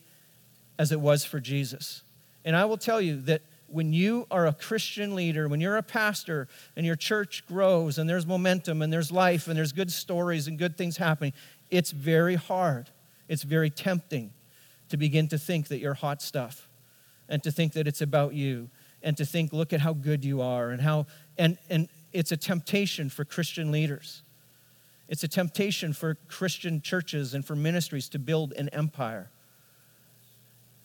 as 0.80 0.90
it 0.90 1.00
was 1.00 1.24
for 1.24 1.38
Jesus. 1.38 2.02
And 2.44 2.56
I 2.56 2.64
will 2.64 2.76
tell 2.76 3.00
you 3.00 3.20
that 3.20 3.42
when 3.68 3.92
you 3.92 4.26
are 4.30 4.46
a 4.46 4.52
Christian 4.52 5.14
leader, 5.14 5.48
when 5.48 5.60
you're 5.60 5.76
a 5.76 5.82
pastor 5.82 6.48
and 6.76 6.84
your 6.84 6.96
church 6.96 7.46
grows 7.46 7.98
and 7.98 8.08
there's 8.08 8.26
momentum 8.26 8.82
and 8.82 8.92
there's 8.92 9.12
life 9.12 9.46
and 9.46 9.56
there's 9.56 9.72
good 9.72 9.92
stories 9.92 10.48
and 10.48 10.58
good 10.58 10.76
things 10.76 10.96
happening, 10.96 11.32
it's 11.70 11.90
very 11.90 12.34
hard. 12.34 12.90
It's 13.28 13.42
very 13.42 13.70
tempting 13.70 14.32
to 14.88 14.96
begin 14.96 15.28
to 15.28 15.38
think 15.38 15.68
that 15.68 15.78
you're 15.78 15.94
hot 15.94 16.22
stuff 16.22 16.68
and 17.28 17.42
to 17.42 17.52
think 17.52 17.74
that 17.74 17.86
it's 17.86 18.00
about 18.00 18.34
you 18.34 18.70
and 19.02 19.16
to 19.16 19.24
think, 19.24 19.52
look 19.52 19.72
at 19.72 19.80
how 19.80 19.92
good 19.92 20.24
you 20.24 20.40
are 20.40 20.70
and 20.70 20.80
how, 20.80 21.06
and, 21.36 21.58
and 21.68 21.88
it's 22.12 22.32
a 22.32 22.36
temptation 22.36 23.10
for 23.10 23.24
Christian 23.24 23.70
leaders. 23.70 24.22
It's 25.08 25.22
a 25.22 25.28
temptation 25.28 25.92
for 25.92 26.16
Christian 26.26 26.80
churches 26.80 27.34
and 27.34 27.44
for 27.44 27.54
ministries 27.54 28.08
to 28.10 28.18
build 28.18 28.52
an 28.54 28.68
empire. 28.70 29.30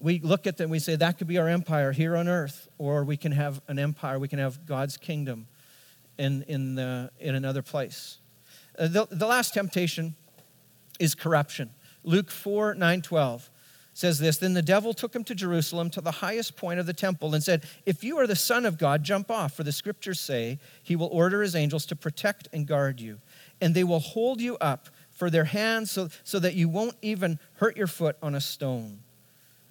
We 0.04 0.20
look 0.20 0.48
at 0.48 0.58
them, 0.58 0.70
we 0.70 0.80
say 0.80 0.98
that 0.98 1.18
could 1.18 1.28
be 1.28 1.38
our 1.38 1.48
empire 1.48 1.94
here 1.94 2.18
on 2.18 2.28
earth, 2.28 2.68
or 2.78 3.06
we 3.06 3.16
can 3.16 3.32
have 3.32 3.62
an 3.70 3.80
empire, 3.80 4.20
we 4.20 4.28
can 4.28 4.38
have 4.38 4.66
God's 4.66 4.98
kingdom 4.98 5.48
in, 6.18 6.44
in, 6.50 6.76
the, 6.76 7.10
in 7.22 7.36
another 7.36 7.62
place. 7.62 8.18
Uh, 8.78 8.88
the, 8.88 9.08
the 9.10 9.26
last 9.26 9.54
temptation 9.54 10.16
is 11.00 11.16
corruption. 11.16 11.70
Luke 12.04 12.30
4 12.30 12.76
9 12.76 13.02
12 13.02 13.50
says 13.94 14.20
this 14.20 14.40
Then 14.40 14.54
the 14.54 14.62
devil 14.62 14.94
took 14.94 15.16
him 15.16 15.24
to 15.24 15.34
Jerusalem 15.34 15.90
to 15.92 16.02
the 16.02 16.12
highest 16.12 16.58
point 16.58 16.82
of 16.82 16.86
the 16.86 16.92
temple 16.92 17.34
and 17.34 17.42
said, 17.42 17.66
If 17.86 18.04
you 18.04 18.18
are 18.18 18.28
the 18.28 18.36
Son 18.36 18.66
of 18.66 18.78
God, 18.78 19.04
jump 19.04 19.32
off, 19.32 19.54
for 19.54 19.64
the 19.64 19.72
scriptures 19.72 20.20
say 20.20 20.60
he 20.82 20.98
will 20.98 21.10
order 21.14 21.42
his 21.42 21.56
angels 21.56 21.86
to 21.86 21.96
protect 21.96 22.50
and 22.52 22.68
guard 22.68 23.00
you, 23.00 23.20
and 23.62 23.74
they 23.74 23.86
will 23.86 24.00
hold 24.00 24.42
you 24.42 24.58
up 24.58 24.90
for 25.12 25.30
their 25.30 25.46
hands 25.46 25.92
so, 25.92 26.10
so 26.26 26.40
that 26.40 26.56
you 26.56 26.68
won't 26.68 26.98
even 27.02 27.40
hurt 27.54 27.78
your 27.78 27.88
foot 27.88 28.18
on 28.22 28.36
a 28.36 28.42
stone. 28.42 29.00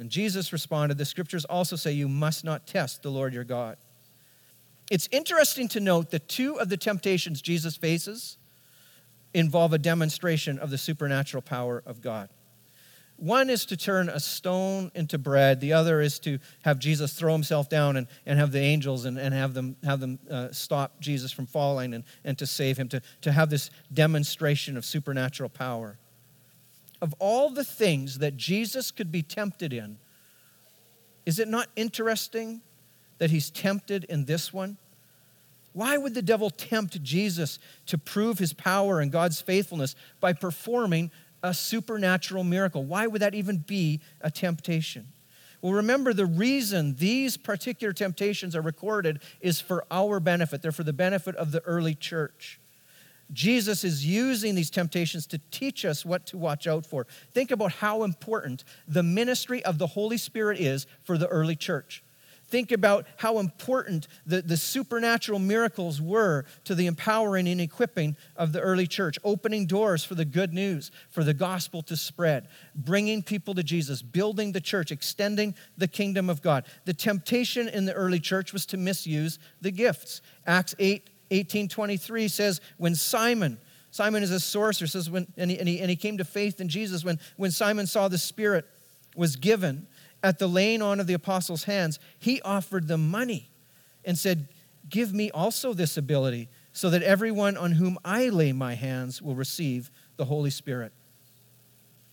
And 0.02 0.10
Jesus 0.10 0.52
responded, 0.52 0.98
The 0.98 1.04
scriptures 1.04 1.44
also 1.44 1.76
say 1.76 1.92
you 1.92 2.08
must 2.08 2.42
not 2.42 2.66
test 2.66 3.04
the 3.04 3.08
Lord 3.08 3.32
your 3.32 3.44
God. 3.44 3.76
It's 4.90 5.08
interesting 5.12 5.68
to 5.68 5.80
note 5.80 6.10
that 6.10 6.26
two 6.28 6.56
of 6.56 6.68
the 6.68 6.76
temptations 6.76 7.40
Jesus 7.40 7.76
faces 7.76 8.36
involve 9.32 9.72
a 9.72 9.78
demonstration 9.78 10.58
of 10.58 10.70
the 10.70 10.76
supernatural 10.76 11.40
power 11.40 11.84
of 11.86 12.00
God. 12.00 12.30
One 13.16 13.48
is 13.48 13.64
to 13.66 13.76
turn 13.76 14.08
a 14.08 14.18
stone 14.18 14.90
into 14.96 15.18
bread. 15.18 15.60
The 15.60 15.74
other 15.74 16.00
is 16.00 16.18
to 16.20 16.40
have 16.62 16.80
Jesus 16.80 17.12
throw 17.12 17.32
himself 17.32 17.68
down 17.68 17.96
and, 17.96 18.08
and 18.26 18.40
have 18.40 18.50
the 18.50 18.58
angels 18.58 19.04
and, 19.04 19.16
and 19.16 19.32
have 19.32 19.54
them, 19.54 19.76
have 19.84 20.00
them 20.00 20.18
uh, 20.28 20.48
stop 20.50 20.98
Jesus 20.98 21.30
from 21.30 21.46
falling 21.46 21.94
and, 21.94 22.02
and 22.24 22.36
to 22.38 22.46
save 22.48 22.76
him, 22.76 22.88
to, 22.88 23.00
to 23.20 23.30
have 23.30 23.50
this 23.50 23.70
demonstration 23.94 24.76
of 24.76 24.84
supernatural 24.84 25.48
power. 25.48 25.96
Of 27.02 27.14
all 27.18 27.50
the 27.50 27.64
things 27.64 28.20
that 28.20 28.38
Jesus 28.38 28.90
could 28.90 29.12
be 29.12 29.22
tempted 29.22 29.74
in, 29.74 29.98
is 31.26 31.38
it 31.38 31.48
not 31.48 31.68
interesting 31.76 32.62
that 33.18 33.30
he's 33.30 33.50
tempted 33.50 34.04
in 34.04 34.24
this 34.24 34.54
one? 34.54 34.78
Why 35.74 35.98
would 35.98 36.14
the 36.14 36.22
devil 36.22 36.48
tempt 36.48 37.02
Jesus 37.02 37.58
to 37.86 37.98
prove 37.98 38.38
his 38.38 38.54
power 38.54 39.00
and 39.00 39.12
God's 39.12 39.40
faithfulness 39.40 39.94
by 40.20 40.32
performing 40.32 41.10
a 41.42 41.52
supernatural 41.52 42.44
miracle. 42.44 42.84
Why 42.84 43.06
would 43.06 43.20
that 43.22 43.34
even 43.34 43.58
be 43.58 44.00
a 44.20 44.30
temptation? 44.30 45.08
Well, 45.60 45.72
remember 45.72 46.12
the 46.12 46.26
reason 46.26 46.96
these 46.96 47.36
particular 47.36 47.92
temptations 47.92 48.56
are 48.56 48.62
recorded 48.62 49.20
is 49.40 49.60
for 49.60 49.84
our 49.90 50.20
benefit. 50.20 50.62
They're 50.62 50.72
for 50.72 50.84
the 50.84 50.92
benefit 50.92 51.36
of 51.36 51.52
the 51.52 51.60
early 51.62 51.94
church. 51.94 52.60
Jesus 53.32 53.85
is 53.85 54.04
using 54.04 54.54
these 54.54 54.70
temptations 54.70 55.26
to 55.28 55.40
teach 55.50 55.85
us 55.85 56.04
what 56.04 56.26
to 56.26 56.38
watch 56.38 56.66
out 56.66 56.87
for. 56.87 57.06
Think 57.32 57.50
about 57.50 57.72
how 57.72 58.02
important 58.02 58.64
the 58.88 59.02
ministry 59.02 59.64
of 59.64 59.78
the 59.78 59.87
Holy 59.87 60.18
Spirit 60.18 60.58
is 60.58 60.87
for 61.02 61.16
the 61.16 61.28
early 61.28 61.56
church 61.56 62.02
think 62.52 62.70
about 62.70 63.06
how 63.16 63.38
important 63.38 64.06
the, 64.26 64.42
the 64.42 64.58
supernatural 64.58 65.38
miracles 65.38 66.02
were 66.02 66.44
to 66.64 66.74
the 66.74 66.87
empowering 66.87 67.48
and 67.48 67.62
equipping 67.62 68.14
of 68.37 68.52
the 68.52 68.61
early 68.61 68.87
church, 68.87 69.18
opening 69.24 69.64
doors 69.64 70.04
for 70.04 70.14
the 70.14 70.26
good 70.26 70.52
news, 70.52 70.92
for 71.08 71.24
the 71.24 71.32
gospel 71.32 71.80
to 71.80 71.96
spread, 71.96 72.46
bringing 72.74 73.22
people 73.22 73.54
to 73.54 73.62
Jesus, 73.62 74.02
building 74.02 74.52
the 74.52 74.61
church, 74.61 74.92
extending 74.92 75.54
the 75.78 75.88
kingdom 75.88 76.28
of 76.28 76.42
God. 76.42 76.66
The 76.85 76.92
temptation 76.92 77.68
in 77.68 77.87
the 77.87 77.94
early 77.94 78.20
church 78.20 78.52
was 78.52 78.66
to 78.66 78.76
misuse 78.76 79.38
the 79.62 79.70
gifts. 79.70 80.20
Acts 80.46 80.74
8 80.78 81.08
18 81.32 81.68
23 81.68 82.28
says, 82.28 82.60
When 82.76 82.94
Simon, 82.94 83.58
Simon 83.90 84.22
is 84.22 84.30
a 84.30 84.40
sorcerer, 84.40 84.86
says, 84.86 85.10
when, 85.10 85.26
and, 85.36 85.50
he, 85.50 85.58
and, 85.58 85.68
he, 85.68 85.80
and 85.80 85.90
he 85.90 85.96
came 85.96 86.18
to 86.18 86.24
faith 86.24 86.60
in 86.60 86.68
Jesus, 86.68 87.04
when, 87.04 87.18
when 87.36 87.50
Simon 87.50 87.86
saw 87.86 88.08
the 88.08 88.18
Spirit 88.18 88.66
was 89.16 89.36
given, 89.36 89.86
at 90.22 90.38
the 90.38 90.46
laying 90.46 90.82
on 90.82 91.00
of 91.00 91.06
the 91.06 91.14
apostles' 91.14 91.64
hands, 91.64 91.98
he 92.18 92.40
offered 92.42 92.86
them 92.86 93.10
money 93.10 93.50
and 94.04 94.16
said, 94.16 94.48
Give 94.88 95.12
me 95.12 95.30
also 95.30 95.72
this 95.72 95.96
ability, 95.96 96.48
so 96.72 96.90
that 96.90 97.02
everyone 97.02 97.56
on 97.56 97.72
whom 97.72 97.98
I 98.04 98.28
lay 98.28 98.52
my 98.52 98.74
hands 98.74 99.20
will 99.20 99.34
receive 99.34 99.90
the 100.16 100.26
Holy 100.26 100.50
Spirit. 100.50 100.92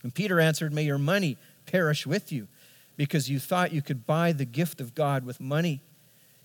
And 0.02 0.14
Peter 0.14 0.40
answered, 0.40 0.72
May 0.72 0.84
your 0.84 0.98
money 0.98 1.36
perish 1.66 2.06
with 2.06 2.32
you, 2.32 2.48
because 2.96 3.28
you 3.28 3.38
thought 3.38 3.72
you 3.72 3.82
could 3.82 4.06
buy 4.06 4.32
the 4.32 4.44
gift 4.44 4.80
of 4.80 4.94
God 4.94 5.24
with 5.24 5.40
money. 5.40 5.82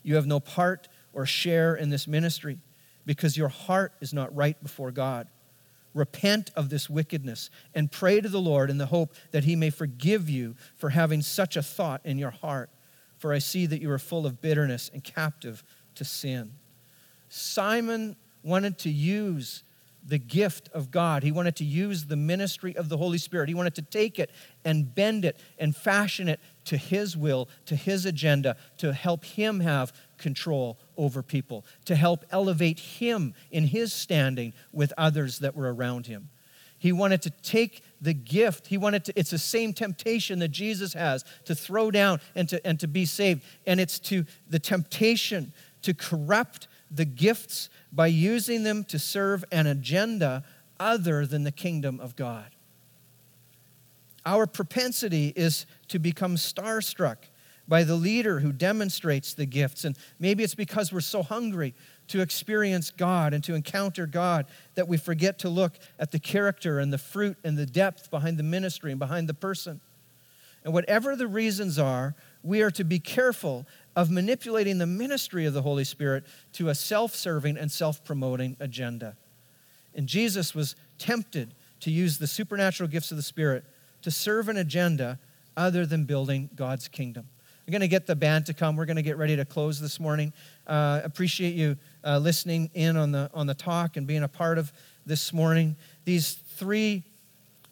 You 0.03 0.15
have 0.15 0.27
no 0.27 0.39
part 0.39 0.87
or 1.15 1.25
share 1.25 1.73
in 1.73 1.89
this 1.89 2.07
ministry, 2.07 2.59
because 3.05 3.35
your 3.37 3.47
heart 3.47 3.93
is 4.01 4.13
not 4.13 4.35
right 4.35 4.61
before 4.61 4.91
God. 4.91 5.27
Repent 5.93 6.51
of 6.55 6.69
this 6.69 6.89
wickedness 6.89 7.49
and 7.73 7.91
pray 7.91 8.19
to 8.19 8.27
the 8.27 8.41
Lord 8.41 8.69
in 8.69 8.77
the 8.77 8.87
hope 8.87 9.15
that 9.31 9.45
he 9.45 9.55
may 9.55 9.69
forgive 9.69 10.29
you 10.29 10.55
for 10.75 10.89
having 10.89 11.21
such 11.21 11.55
a 11.55 11.63
thought 11.63 12.01
in 12.03 12.19
your 12.19 12.31
heart. 12.31 12.69
For 13.17 13.31
I 13.31 13.39
see 13.39 13.65
that 13.65 13.81
you 13.81 13.89
are 13.91 13.97
full 13.97 14.25
of 14.25 14.41
bitterness 14.41 14.91
and 14.93 15.01
captive 15.03 15.63
to 15.95 16.03
sin. 16.03 16.51
Simon 17.29 18.17
wanted 18.43 18.77
to 18.79 18.89
use 18.89 19.63
the 20.05 20.17
gift 20.19 20.69
of 20.73 20.91
God. 20.91 21.23
He 21.23 21.31
wanted 21.31 21.55
to 21.55 21.63
use 21.63 22.05
the 22.05 22.15
ministry 22.15 22.75
of 22.75 22.89
the 22.89 22.97
Holy 22.97 23.17
Spirit. 23.17 23.49
He 23.49 23.55
wanted 23.55 23.75
to 23.75 23.81
take 23.81 24.19
it 24.19 24.29
and 24.63 24.93
bend 24.93 25.25
it 25.25 25.39
and 25.57 25.75
fashion 25.75 26.27
it 26.27 26.39
to 26.65 26.77
his 26.77 27.15
will, 27.15 27.47
to 27.65 27.75
his 27.75 28.05
agenda, 28.05 28.57
to 28.77 28.93
help 28.93 29.25
him 29.25 29.59
have 29.59 29.93
control 30.17 30.77
over 30.97 31.21
people, 31.21 31.65
to 31.85 31.95
help 31.95 32.25
elevate 32.31 32.79
him 32.79 33.33
in 33.51 33.67
his 33.67 33.93
standing 33.93 34.53
with 34.71 34.93
others 34.97 35.39
that 35.39 35.55
were 35.55 35.73
around 35.73 36.07
him. 36.07 36.29
He 36.77 36.91
wanted 36.91 37.21
to 37.23 37.29
take 37.29 37.83
the 38.01 38.13
gift. 38.13 38.67
He 38.67 38.77
wanted 38.77 39.05
to, 39.05 39.13
it's 39.19 39.31
the 39.31 39.37
same 39.37 39.73
temptation 39.73 40.39
that 40.39 40.49
Jesus 40.49 40.93
has 40.93 41.23
to 41.45 41.55
throw 41.55 41.89
down 41.89 42.19
and 42.35 42.47
to, 42.49 42.65
and 42.67 42.79
to 42.79 42.87
be 42.87 43.05
saved. 43.05 43.43
And 43.65 43.79
it's 43.79 43.97
to 43.99 44.25
the 44.49 44.59
temptation 44.59 45.53
to 45.81 45.93
corrupt 45.93 46.67
the 46.91 47.05
gifts 47.05 47.69
by 47.91 48.07
using 48.07 48.63
them 48.63 48.83
to 48.85 48.99
serve 48.99 49.45
an 49.51 49.67
agenda 49.67 50.43
other 50.79 51.25
than 51.25 51.43
the 51.43 51.51
kingdom 51.51 51.99
of 51.99 52.15
God. 52.15 52.54
Our 54.25 54.47
propensity 54.47 55.33
is 55.35 55.65
to 55.89 55.99
become 55.99 56.35
starstruck 56.35 57.17
by 57.67 57.83
the 57.83 57.95
leader 57.95 58.39
who 58.39 58.51
demonstrates 58.51 59.33
the 59.33 59.45
gifts. 59.45 59.85
And 59.85 59.97
maybe 60.19 60.43
it's 60.43 60.55
because 60.55 60.91
we're 60.93 61.01
so 61.01 61.23
hungry 61.23 61.73
to 62.07 62.21
experience 62.21 62.91
God 62.91 63.33
and 63.33 63.43
to 63.43 63.55
encounter 63.55 64.05
God 64.05 64.45
that 64.75 64.87
we 64.87 64.97
forget 64.97 65.39
to 65.39 65.49
look 65.49 65.73
at 65.99 66.11
the 66.11 66.19
character 66.19 66.79
and 66.79 66.93
the 66.93 66.97
fruit 66.97 67.37
and 67.43 67.57
the 67.57 67.65
depth 67.65 68.11
behind 68.11 68.37
the 68.37 68.43
ministry 68.43 68.91
and 68.91 68.99
behind 68.99 69.27
the 69.27 69.33
person. 69.33 69.81
And 70.63 70.73
whatever 70.73 71.15
the 71.15 71.27
reasons 71.27 71.77
are, 71.77 72.15
we 72.43 72.61
are 72.61 72.71
to 72.71 72.83
be 72.83 72.99
careful 72.99 73.65
of 73.95 74.09
manipulating 74.09 74.79
the 74.79 74.87
ministry 74.87 75.45
of 75.45 75.53
the 75.53 75.61
Holy 75.61 75.83
Spirit 75.83 76.25
to 76.53 76.69
a 76.69 76.75
self 76.75 77.15
serving 77.15 77.57
and 77.57 77.71
self 77.71 78.03
promoting 78.03 78.57
agenda. 78.59 79.15
And 79.93 80.07
Jesus 80.07 80.53
was 80.53 80.75
tempted 80.97 81.53
to 81.81 81.91
use 81.91 82.17
the 82.17 82.27
supernatural 82.27 82.89
gifts 82.89 83.11
of 83.11 83.17
the 83.17 83.23
Spirit 83.23 83.63
to 84.05 84.11
serve 84.11 84.49
an 84.49 84.57
agenda 84.57 85.17
other 85.57 85.83
than 85.83 86.05
building 86.05 86.47
God's 86.55 86.87
kingdom. 86.87 87.27
I'm 87.65 87.71
going 87.71 87.81
to 87.81 87.87
get 87.87 88.05
the 88.05 88.15
band 88.15 88.45
to 88.45 88.53
come. 88.53 88.75
We're 88.75 88.85
going 88.85 88.97
to 88.97 89.01
get 89.01 89.17
ready 89.17 89.35
to 89.35 89.45
close 89.45 89.79
this 89.79 89.99
morning. 89.99 90.31
Uh, 90.67 91.01
appreciate 91.03 91.55
you 91.55 91.75
uh, 92.03 92.19
listening 92.19 92.69
in 92.75 92.97
on 92.97 93.11
the 93.11 93.31
on 93.33 93.47
the 93.47 93.55
talk 93.55 93.97
and 93.97 94.05
being 94.05 94.21
a 94.21 94.27
part 94.27 94.59
of 94.59 94.71
this 95.07 95.33
morning. 95.33 95.75
These 96.03 96.33
three 96.33 97.01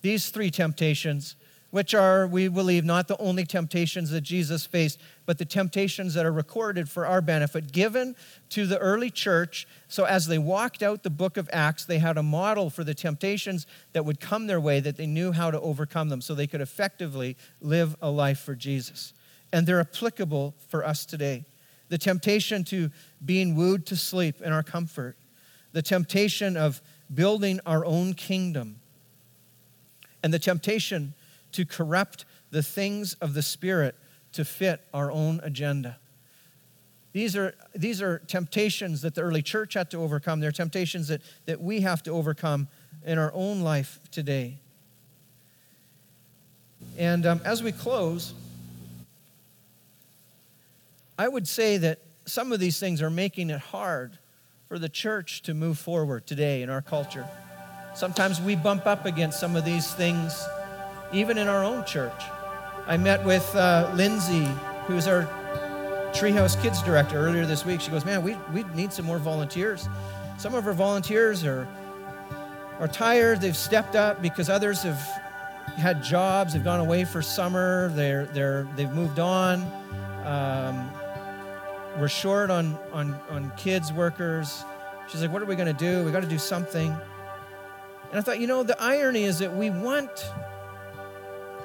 these 0.02 0.32
three 0.32 0.50
temptations 0.50 1.36
which 1.74 1.96
are, 1.96 2.28
we 2.28 2.48
believe, 2.48 2.86
not 2.86 3.08
the 3.08 3.18
only 3.18 3.44
temptations 3.44 4.12
that 4.12 4.22
Jesus 4.22 4.64
faced, 4.64 5.02
but 5.26 5.40
the 5.40 5.46
temptations 5.46 6.14
that 6.14 6.24
are 6.24 6.32
recorded 6.32 6.88
for 6.88 7.08
our 7.08 7.20
benefit, 7.20 7.72
given 7.72 8.16
to 8.50 8.68
the 8.68 8.78
early 8.78 9.10
church. 9.10 9.68
So 9.88 10.04
as 10.04 10.28
they 10.28 10.38
walked 10.38 10.84
out 10.84 11.02
the 11.02 11.10
book 11.10 11.36
of 11.36 11.50
Acts, 11.52 11.86
they 11.86 11.98
had 11.98 12.16
a 12.16 12.22
model 12.22 12.70
for 12.70 12.84
the 12.84 12.94
temptations 12.94 13.66
that 13.94 14.06
would 14.06 14.20
come 14.20 14.46
their 14.46 14.60
way, 14.60 14.82
that 14.82 14.98
they 14.98 15.08
knew 15.08 15.32
how 15.32 15.50
to 15.50 15.60
overcome 15.62 16.10
them, 16.10 16.22
so 16.22 16.36
they 16.36 16.46
could 16.46 16.62
effectively 16.62 17.36
live 17.60 17.96
a 18.04 18.12
life 18.12 18.38
for 18.38 18.54
Jesus. 18.54 19.12
And 19.52 19.66
they're 19.66 19.80
applicable 19.80 20.54
for 20.68 20.86
us 20.86 21.08
today. 21.08 21.44
The 21.90 21.98
temptation 21.98 22.64
to 22.66 22.92
being 23.26 23.56
wooed 23.56 23.88
to 23.88 23.96
sleep 23.96 24.44
in 24.44 24.54
our 24.54 24.62
comfort, 24.62 25.18
the 25.72 25.82
temptation 25.82 26.56
of 26.56 26.84
building 27.12 27.60
our 27.66 27.84
own 27.84 28.14
kingdom, 28.14 28.76
and 30.22 30.32
the 30.32 30.38
temptation 30.38 31.16
to 31.54 31.66
corrupt 31.66 32.26
the 32.52 32.64
things 32.64 33.14
of 33.16 33.34
the 33.34 33.42
Spirit 33.42 33.96
to 34.34 34.46
fit 34.46 34.82
our 34.94 35.12
own 35.12 35.40
agenda. 35.44 35.98
These 37.14 37.36
are, 37.36 37.54
these 37.76 38.02
are 38.02 38.20
temptations 38.28 39.02
that 39.04 39.14
the 39.16 39.22
early 39.22 39.44
church 39.44 39.76
had 39.76 39.92
to 39.92 39.98
overcome. 39.98 40.40
They're 40.40 40.52
temptations 40.52 41.08
that, 41.10 41.22
that 41.46 41.62
we 41.62 41.82
have 41.82 42.02
to 42.04 42.12
overcome 42.12 42.68
in 43.06 43.20
our 43.20 43.32
own 43.34 43.62
life 43.62 44.00
today. 44.12 44.58
And 46.98 47.26
um, 47.26 47.42
as 47.46 47.62
we 47.62 47.72
close, 47.72 48.34
I 51.18 51.28
would 51.28 51.48
say 51.48 51.78
that 51.78 52.00
some 52.26 52.52
of 52.52 52.60
these 52.60 52.80
things 52.80 53.02
are 53.02 53.12
making 53.12 53.52
it 53.52 53.60
hard 53.60 54.18
for 54.68 54.80
the 54.80 54.90
church 54.90 55.44
to 55.44 55.54
move 55.54 55.78
forward 55.78 56.26
today 56.26 56.64
in 56.64 56.70
our 56.70 56.82
culture. 56.82 57.28
Sometimes 57.96 58.42
we 58.42 58.56
bump 58.56 58.88
up 58.88 59.06
against 59.06 59.40
some 59.40 59.56
of 59.56 59.66
these 59.66 59.94
things 59.94 60.44
even 61.14 61.38
in 61.38 61.48
our 61.48 61.64
own 61.64 61.86
church. 61.86 62.22
I 62.88 62.98
met 62.98 63.24
with 63.24 63.56
uh, 63.56 63.92
Lindsay, 63.96 64.48
who's 64.88 65.08
our 65.08 65.24
Treehouse 66.14 66.62
Kids 66.62 66.82
director, 66.84 67.18
earlier 67.18 67.46
this 67.46 67.66
week. 67.66 67.82
She 67.82 67.92
goes, 67.92 68.06
Man, 68.06 68.22
we, 68.22 68.36
we 68.54 68.64
need 68.76 68.92
some 68.92 69.06
more 69.06 69.20
volunteers. 69.20 69.88
Some 70.38 70.54
of 70.56 70.68
our 70.68 70.74
volunteers 70.74 71.46
are, 71.46 71.68
are 72.80 72.88
tired. 72.88 73.40
They've 73.42 73.56
stepped 73.56 73.96
up 73.96 74.22
because 74.22 74.50
others 74.50 74.84
have 74.84 75.00
had 75.78 76.04
jobs, 76.04 76.54
they've 76.54 76.64
gone 76.64 76.80
away 76.80 77.06
for 77.06 77.22
summer, 77.22 77.90
they're, 77.90 78.26
they're, 78.28 78.68
they've 78.76 78.92
moved 78.92 79.20
on. 79.20 79.62
Um, 80.26 80.90
we're 82.00 82.10
short 82.10 82.50
on, 82.50 82.78
on, 82.92 83.14
on 83.30 83.52
kids, 83.56 83.94
workers. 83.94 84.66
She's 85.08 85.22
like, 85.22 85.32
What 85.32 85.42
are 85.42 85.46
we 85.46 85.56
going 85.56 85.74
to 85.74 85.74
do? 85.74 86.04
We 86.04 86.12
got 86.12 86.22
to 86.22 86.28
do 86.28 86.40
something. 86.40 86.96
And 88.10 88.20
I 88.20 88.22
thought, 88.22 88.40
you 88.40 88.46
know, 88.46 88.62
the 88.62 88.80
irony 88.80 89.24
is 89.24 89.40
that 89.40 89.56
we 89.56 89.72
want 89.72 90.32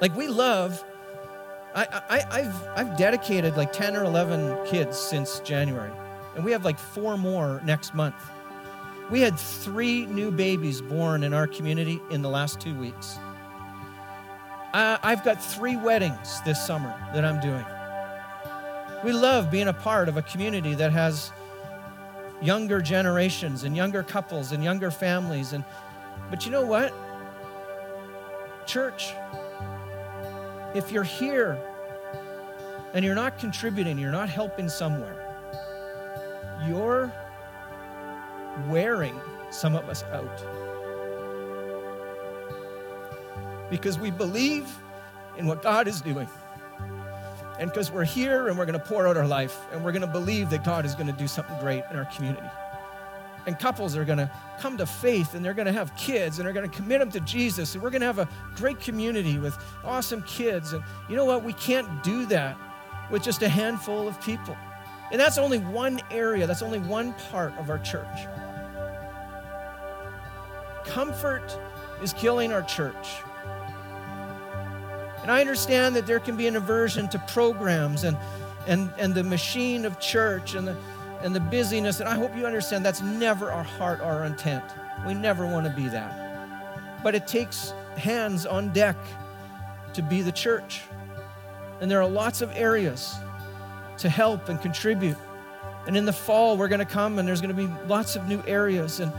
like 0.01 0.15
we 0.15 0.27
love, 0.27 0.83
I, 1.75 1.87
I, 2.09 2.39
I've, 2.39 2.67
I've 2.75 2.97
dedicated 2.97 3.57
like 3.57 3.71
10 3.73 3.95
or 3.95 4.03
11 4.03 4.65
kids 4.67 4.97
since 4.97 5.39
January, 5.41 5.91
and 6.35 6.43
we 6.43 6.51
have 6.51 6.65
like 6.65 6.79
four 6.79 7.17
more 7.17 7.61
next 7.63 7.93
month. 7.93 8.15
We 9.09 9.21
had 9.21 9.39
three 9.39 10.05
new 10.05 10.31
babies 10.31 10.81
born 10.81 11.23
in 11.23 11.33
our 11.33 11.47
community 11.47 11.99
in 12.11 12.21
the 12.21 12.29
last 12.29 12.59
two 12.59 12.75
weeks. 12.75 13.17
I've 14.71 15.23
got 15.23 15.43
three 15.43 15.77
weddings 15.77 16.41
this 16.45 16.63
summer 16.63 16.93
that 17.13 17.25
I'm 17.25 17.41
doing. 17.41 17.65
We 19.03 19.13
love 19.13 19.49
being 19.49 19.67
a 19.67 19.73
part 19.73 20.09
of 20.09 20.17
a 20.17 20.21
community 20.21 20.75
that 20.75 20.91
has 20.91 21.31
younger 22.41 22.81
generations 22.81 23.63
and 23.63 23.75
younger 23.75 24.03
couples 24.03 24.51
and 24.51 24.63
younger 24.63 24.91
families. 24.91 25.53
And, 25.53 25.63
but 26.29 26.45
you 26.45 26.51
know 26.51 26.65
what? 26.65 26.93
Church, 28.67 29.13
if 30.75 30.91
you're 30.91 31.03
here 31.03 31.59
and 32.93 33.03
you're 33.03 33.15
not 33.15 33.37
contributing, 33.39 33.97
you're 33.97 34.11
not 34.11 34.29
helping 34.29 34.69
somewhere, 34.69 35.15
you're 36.67 37.11
wearing 38.67 39.19
some 39.51 39.75
of 39.75 39.87
us 39.89 40.03
out. 40.03 40.43
Because 43.69 43.99
we 43.99 44.11
believe 44.11 44.67
in 45.37 45.45
what 45.45 45.61
God 45.61 45.87
is 45.87 46.01
doing. 46.01 46.27
And 47.59 47.69
because 47.69 47.91
we're 47.91 48.05
here 48.05 48.47
and 48.47 48.57
we're 48.57 48.65
going 48.65 48.79
to 48.79 48.85
pour 48.85 49.07
out 49.07 49.17
our 49.17 49.27
life 49.27 49.57
and 49.71 49.83
we're 49.83 49.91
going 49.91 50.01
to 50.01 50.07
believe 50.07 50.49
that 50.49 50.63
God 50.63 50.85
is 50.85 50.95
going 50.95 51.07
to 51.07 51.13
do 51.13 51.27
something 51.27 51.57
great 51.59 51.83
in 51.91 51.97
our 51.97 52.05
community 52.05 52.47
and 53.49 53.57
couples 53.57 53.97
are 53.97 54.05
going 54.05 54.19
to 54.19 54.29
come 54.59 54.77
to 54.77 54.85
faith 54.85 55.33
and 55.33 55.43
they're 55.43 55.55
going 55.55 55.65
to 55.65 55.71
have 55.71 55.95
kids 55.95 56.37
and 56.37 56.45
they're 56.45 56.53
going 56.53 56.69
to 56.69 56.75
commit 56.75 56.99
them 56.99 57.09
to 57.09 57.19
Jesus. 57.21 57.73
And 57.73 57.81
we're 57.81 57.89
going 57.89 58.01
to 58.01 58.05
have 58.05 58.19
a 58.19 58.29
great 58.55 58.79
community 58.79 59.39
with 59.39 59.57
awesome 59.83 60.21
kids. 60.21 60.73
And 60.73 60.83
you 61.09 61.15
know 61.15 61.25
what? 61.25 61.43
We 61.43 61.53
can't 61.53 62.03
do 62.03 62.27
that 62.27 62.55
with 63.09 63.23
just 63.23 63.41
a 63.41 63.49
handful 63.49 64.07
of 64.07 64.21
people. 64.21 64.55
And 65.11 65.19
that's 65.19 65.39
only 65.39 65.57
one 65.57 65.99
area, 66.11 66.45
that's 66.45 66.61
only 66.61 66.77
one 66.77 67.13
part 67.31 67.57
of 67.57 67.71
our 67.71 67.79
church. 67.79 68.05
Comfort 70.85 71.59
is 72.03 72.13
killing 72.13 72.53
our 72.53 72.61
church. 72.61 73.23
And 75.23 75.31
I 75.31 75.41
understand 75.41 75.95
that 75.95 76.05
there 76.05 76.19
can 76.19 76.37
be 76.37 76.45
an 76.45 76.55
aversion 76.55 77.09
to 77.09 77.19
programs 77.27 78.03
and, 78.03 78.15
and, 78.67 78.91
and 78.99 79.15
the 79.15 79.23
machine 79.23 79.85
of 79.85 79.99
church 79.99 80.53
and 80.53 80.67
the 80.67 80.77
and 81.21 81.35
the 81.35 81.39
busyness. 81.39 81.99
And 81.99 82.09
I 82.09 82.15
hope 82.15 82.35
you 82.35 82.45
understand 82.45 82.85
that's 82.85 83.01
never 83.01 83.51
our 83.51 83.63
heart, 83.63 84.01
our 84.01 84.25
intent. 84.25 84.63
We 85.05 85.13
never 85.13 85.45
want 85.45 85.65
to 85.65 85.73
be 85.73 85.87
that. 85.89 87.03
But 87.03 87.15
it 87.15 87.27
takes 87.27 87.73
hands 87.97 88.45
on 88.45 88.73
deck 88.73 88.97
to 89.93 90.01
be 90.01 90.21
the 90.21 90.31
church. 90.31 90.81
And 91.81 91.89
there 91.89 92.01
are 92.01 92.09
lots 92.09 92.41
of 92.41 92.51
areas 92.55 93.15
to 93.97 94.09
help 94.09 94.49
and 94.49 94.61
contribute. 94.61 95.17
And 95.87 95.95
in 95.95 96.05
the 96.05 96.13
fall, 96.13 96.57
we're 96.57 96.67
going 96.67 96.79
to 96.79 96.85
come 96.85 97.19
and 97.19 97.27
there's 97.27 97.41
going 97.41 97.55
to 97.55 97.67
be 97.67 97.71
lots 97.87 98.15
of 98.15 98.27
new 98.27 98.43
areas. 98.45 98.99
And 98.99 99.11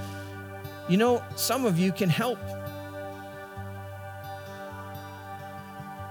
you 0.88 0.96
know, 0.96 1.22
some 1.36 1.64
of 1.64 1.78
you 1.78 1.92
can 1.92 2.08
help. 2.08 2.38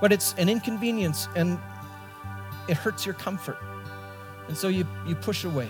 But 0.01 0.13
it's 0.13 0.33
an 0.37 0.47
inconvenience 0.47 1.27
and 1.35 1.59
it 2.67 2.77
hurts 2.77 3.05
your 3.05 3.15
comfort. 3.15 3.57
And 4.49 4.57
so 4.57 4.67
you, 4.67 4.85
you 5.07 5.15
push 5.15 5.45
away. 5.45 5.69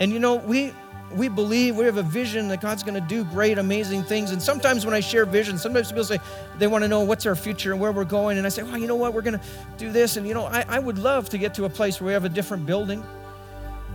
And 0.00 0.12
you 0.12 0.18
know, 0.18 0.36
we 0.36 0.72
we 1.14 1.28
believe 1.28 1.76
we 1.76 1.84
have 1.84 1.98
a 1.98 2.02
vision 2.02 2.48
that 2.48 2.60
God's 2.60 2.82
going 2.82 3.00
to 3.00 3.08
do 3.08 3.24
great, 3.24 3.58
amazing 3.58 4.02
things. 4.02 4.32
And 4.32 4.42
sometimes 4.42 4.84
when 4.84 4.94
I 4.94 5.00
share 5.00 5.24
vision, 5.24 5.56
sometimes 5.56 5.88
people 5.88 6.04
say 6.04 6.18
they 6.58 6.66
want 6.66 6.82
to 6.82 6.88
know 6.88 7.02
what's 7.02 7.26
our 7.26 7.36
future 7.36 7.72
and 7.72 7.80
where 7.80 7.92
we're 7.92 8.04
going. 8.04 8.38
And 8.38 8.46
I 8.46 8.50
say, 8.50 8.62
well, 8.64 8.76
you 8.76 8.88
know 8.88 8.96
what? 8.96 9.14
We're 9.14 9.22
going 9.22 9.38
to 9.38 9.44
do 9.78 9.90
this. 9.92 10.16
And 10.16 10.26
you 10.26 10.34
know, 10.34 10.46
I, 10.46 10.64
I 10.68 10.78
would 10.78 10.98
love 10.98 11.28
to 11.30 11.38
get 11.38 11.54
to 11.54 11.64
a 11.64 11.68
place 11.68 12.00
where 12.00 12.08
we 12.08 12.12
have 12.12 12.24
a 12.24 12.28
different 12.28 12.66
building, 12.66 13.02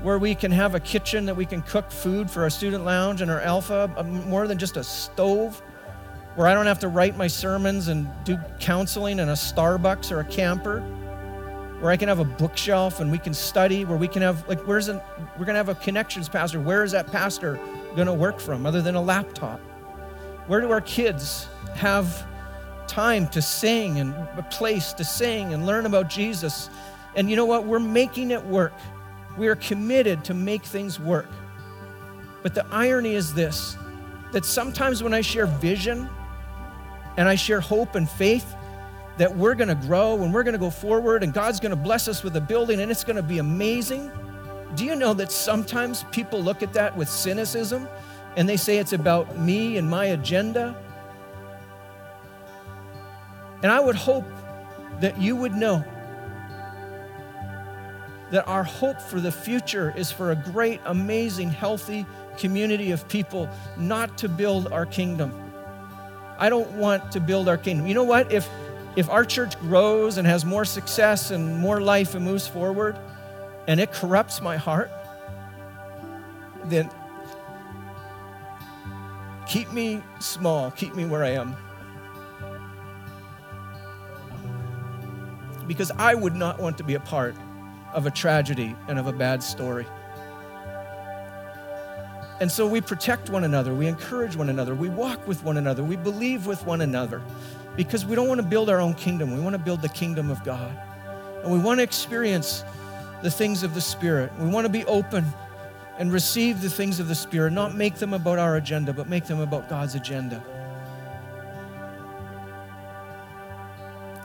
where 0.02 0.17
we 0.17 0.36
can 0.36 0.52
have 0.52 0.74
a 0.74 0.80
kitchen 0.80 1.26
that 1.26 1.36
we 1.36 1.45
can 1.45 1.62
cook 1.63 1.91
food 1.91 2.32
for 2.32 2.43
our 2.43 2.50
student 2.50 2.86
lounge 2.86 3.21
and 3.21 3.30
our 3.30 3.41
alpha, 3.41 3.93
uh, 3.97 4.04
more 4.04 4.47
than 4.47 4.58
just 4.58 4.78
a 4.78 4.84
stove, 4.84 5.62
where 6.36 6.47
I 6.47 6.54
don't 6.54 6.65
have 6.65 6.80
to 6.80 6.88
write 6.88 7.17
my 7.17 7.28
sermons 7.28 7.89
and 7.89 8.10
do 8.24 8.38
counseling 8.60 9.19
in 9.19 9.30
a 9.30 9.34
Starbucks 9.34 10.12
or 10.12 10.21
a 10.21 10.26
camper 10.26 10.82
where 11.82 11.91
I 11.91 11.98
can 11.98 12.08
have 12.08 12.20
a 12.20 12.24
bookshelf 12.24 13.00
and 13.00 13.12
we 13.12 13.17
can 13.17 13.34
study, 13.34 13.86
where 13.86 13.98
we 13.98 14.08
can 14.08 14.22
have, 14.22 14.48
like, 14.48 14.62
where's 14.67 14.88
an, 14.88 15.02
we're 15.38 15.46
going 15.46 15.56
to 15.56 15.56
have 15.56 15.70
a 15.70 15.76
connections 15.76 16.30
pastor. 16.30 16.62
Where 16.62 16.84
is 16.84 16.91
that 16.91 17.08
pastor 17.12 17.60
going 17.96 18.06
to 18.06 18.13
work 18.13 18.39
from 18.39 18.67
other 18.67 18.82
than 18.82 18.94
a 18.94 19.02
laptop? 19.02 19.60
Where 20.46 20.62
do 20.62 20.70
our 20.72 20.82
kids 20.82 21.48
have 21.74 22.28
time 22.88 23.28
to 23.30 23.41
sing 23.41 24.00
and 24.00 24.13
a 24.13 24.46
place 24.52 24.94
to 24.94 25.04
sing 25.04 25.54
and 25.54 25.65
learn 25.65 25.88
about 25.88 26.08
Jesus? 26.08 26.70
And 27.15 27.30
you 27.32 27.36
know 27.36 27.46
what? 27.46 27.65
We're 27.65 27.80
making 27.80 28.30
it 28.30 28.46
work. 28.46 28.74
We 29.36 29.48
are 29.48 29.56
committed 29.56 30.24
to 30.26 30.36
make 30.36 30.63
things 30.63 31.00
work. 31.00 31.30
But 32.44 32.54
the 32.54 32.65
irony 32.72 33.15
is 33.15 33.34
this 33.34 33.76
that 34.34 34.46
sometimes 34.46 35.04
when 35.04 35.13
I 35.13 35.22
share 35.22 35.46
vision 35.46 36.08
and 37.17 37.28
I 37.28 37.36
share 37.36 37.60
hope 37.60 37.96
and 37.96 38.10
faith, 38.10 38.56
that 39.17 39.36
we're 39.36 39.56
going 39.56 39.67
to 39.67 39.76
grow 39.76 40.24
and 40.24 40.34
we're 40.34 40.43
going 40.43 40.54
to 40.54 40.60
go 40.60 40.69
forward 40.69 41.24
and 41.24 41.34
God's 41.34 41.60
going 41.60 41.71
to 41.71 41.76
bless 41.76 42.08
us 42.08 42.24
with 42.24 42.36
a 42.36 42.41
building 42.41 42.80
and 42.80 42.91
it's 42.91 43.04
going 43.04 43.15
to 43.15 43.24
be 43.24 43.39
amazing. 43.39 44.12
Do 44.76 44.86
you 44.86 44.95
know 44.95 45.13
that 45.13 45.32
sometimes 45.32 46.06
people 46.12 46.41
look 46.41 46.63
at 46.63 46.74
that 46.74 46.95
with 46.95 47.10
cynicism 47.10 47.88
and 48.38 48.47
they 48.47 48.58
say 48.58 48.78
it's 48.78 48.93
about 48.93 49.38
me 49.38 49.78
and 49.78 49.89
my 49.89 50.06
agenda? 50.06 50.76
And 53.63 53.71
I 53.71 53.80
would 53.80 53.95
hope 53.95 54.26
that 55.02 55.19
you 55.19 55.36
would 55.36 55.54
know 55.54 55.84
that 58.32 58.47
our 58.47 58.63
hope 58.63 59.00
for 59.02 59.19
the 59.19 59.32
future 59.32 59.93
is 59.95 60.10
for 60.10 60.32
a 60.32 60.36
great, 60.36 60.80
amazing, 60.86 61.50
healthy 61.50 62.05
community 62.38 62.91
of 62.91 63.07
people, 63.09 63.49
not 63.78 64.18
to 64.20 64.30
build 64.30 64.72
our 64.72 64.86
kingdom. 64.86 65.34
I 66.39 66.49
don't 66.49 66.72
want 66.72 67.12
to 67.12 67.20
build 67.20 67.49
our 67.49 67.57
kingdom. 67.57 67.88
You 67.88 67.93
know 67.93 68.05
what? 68.05 68.32
If 68.32 68.49
if 68.96 69.10
our 69.10 69.24
church 69.24 69.60
grows 69.60 70.18
and 70.18 70.28
has 70.28 70.44
more 70.44 70.66
success 70.66 71.32
and 71.32 71.58
more 71.58 71.80
life 71.82 72.14
and 72.16 72.26
moves 72.26 72.48
forward, 72.48 72.98
and 73.68 73.80
it 73.80 73.92
corrupts 73.92 74.42
my 74.42 74.58
heart, 74.58 74.92
then 76.66 76.89
keep 79.48 79.72
me 79.72 80.02
small, 80.20 80.72
keep 80.72 80.96
me 80.96 81.06
where 81.06 81.24
I 81.24 81.30
am. 81.30 81.56
Because 85.68 85.92
I 85.92 86.16
would 86.16 86.36
not 86.36 86.60
want 86.60 86.78
to 86.80 86.84
be 86.84 86.96
a 86.96 87.00
part 87.00 87.36
of 87.94 88.06
a 88.06 88.12
tragedy 88.12 88.76
and 88.88 89.00
of 89.00 89.08
a 89.08 89.14
bad 89.14 89.42
story. 89.42 89.86
And 92.42 92.52
so 92.52 92.66
we 92.66 92.82
protect 92.82 93.30
one 93.30 93.44
another, 93.44 93.74
we 93.74 93.88
encourage 93.88 94.36
one 94.36 94.50
another, 94.50 94.74
we 94.74 94.89
walk 94.89 95.28
with 95.28 95.44
one 95.44 95.58
another, 95.58 95.84
we 95.84 95.96
believe 95.96 96.48
with 96.48 96.66
one 96.66 96.82
another 96.82 97.22
because 97.76 98.05
we 98.05 98.15
don't 98.15 98.28
want 98.28 98.41
to 98.41 98.47
build 98.47 98.69
our 98.69 98.80
own 98.80 98.93
kingdom. 98.93 99.34
We 99.34 99.39
want 99.39 99.53
to 99.53 99.59
build 99.59 99.82
the 99.82 99.89
kingdom 99.89 100.30
of 100.30 100.43
God. 100.43 100.78
And 101.43 101.51
we 101.51 101.59
want 101.59 101.80
to 101.80 101.84
experience 101.84 102.63
the 103.24 103.32
things 103.32 103.63
of 103.63 103.74
the 103.74 103.82
Spirit. 103.82 104.32
We 104.39 104.49
want 104.49 104.65
to 104.65 104.72
be 104.72 104.86
open 104.86 105.26
and 105.97 106.11
receive 106.11 106.61
the 106.61 106.69
things 106.69 106.99
of 106.99 107.07
the 107.07 107.15
Spirit, 107.15 107.53
not 107.53 107.76
make 107.76 107.95
them 107.95 108.13
about 108.13 108.39
our 108.39 108.55
agenda, 108.55 108.93
but 108.93 109.07
make 109.07 109.26
them 109.26 109.39
about 109.39 109.69
God's 109.69 109.95
agenda. 109.95 110.43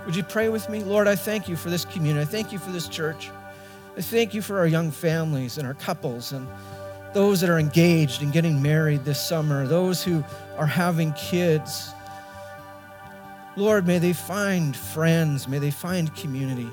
Would 0.07 0.15
you 0.15 0.23
pray 0.23 0.49
with 0.49 0.69
me? 0.69 0.85
Lord, 0.85 1.09
I 1.09 1.17
thank 1.17 1.49
you 1.49 1.57
for 1.57 1.69
this 1.69 1.85
community. 1.85 2.23
I 2.23 2.25
thank 2.25 2.53
you 2.53 2.59
for 2.59 2.71
this 2.71 2.89
church. 2.89 3.31
I 3.97 4.01
thank 4.01 4.35
you 4.35 4.43
for 4.43 4.59
our 4.59 4.67
young 4.67 4.91
families 4.91 5.59
and 5.59 5.67
our 5.67 5.75
couples 5.75 6.33
and 6.33 6.47
those 7.13 7.41
that 7.41 7.51
are 7.51 7.59
engaged 7.59 8.23
and 8.23 8.33
getting 8.33 8.63
married 8.63 9.05
this 9.05 9.21
summer, 9.21 9.67
those 9.67 10.05
who 10.05 10.23
are 10.59 10.67
having 10.67 11.13
kids. 11.15 11.93
Lord, 13.57 13.87
may 13.87 13.99
they 13.99 14.13
find 14.13 14.77
friends, 14.77 15.49
may 15.49 15.59
they 15.59 15.71
find 15.71 16.15
community. 16.15 16.69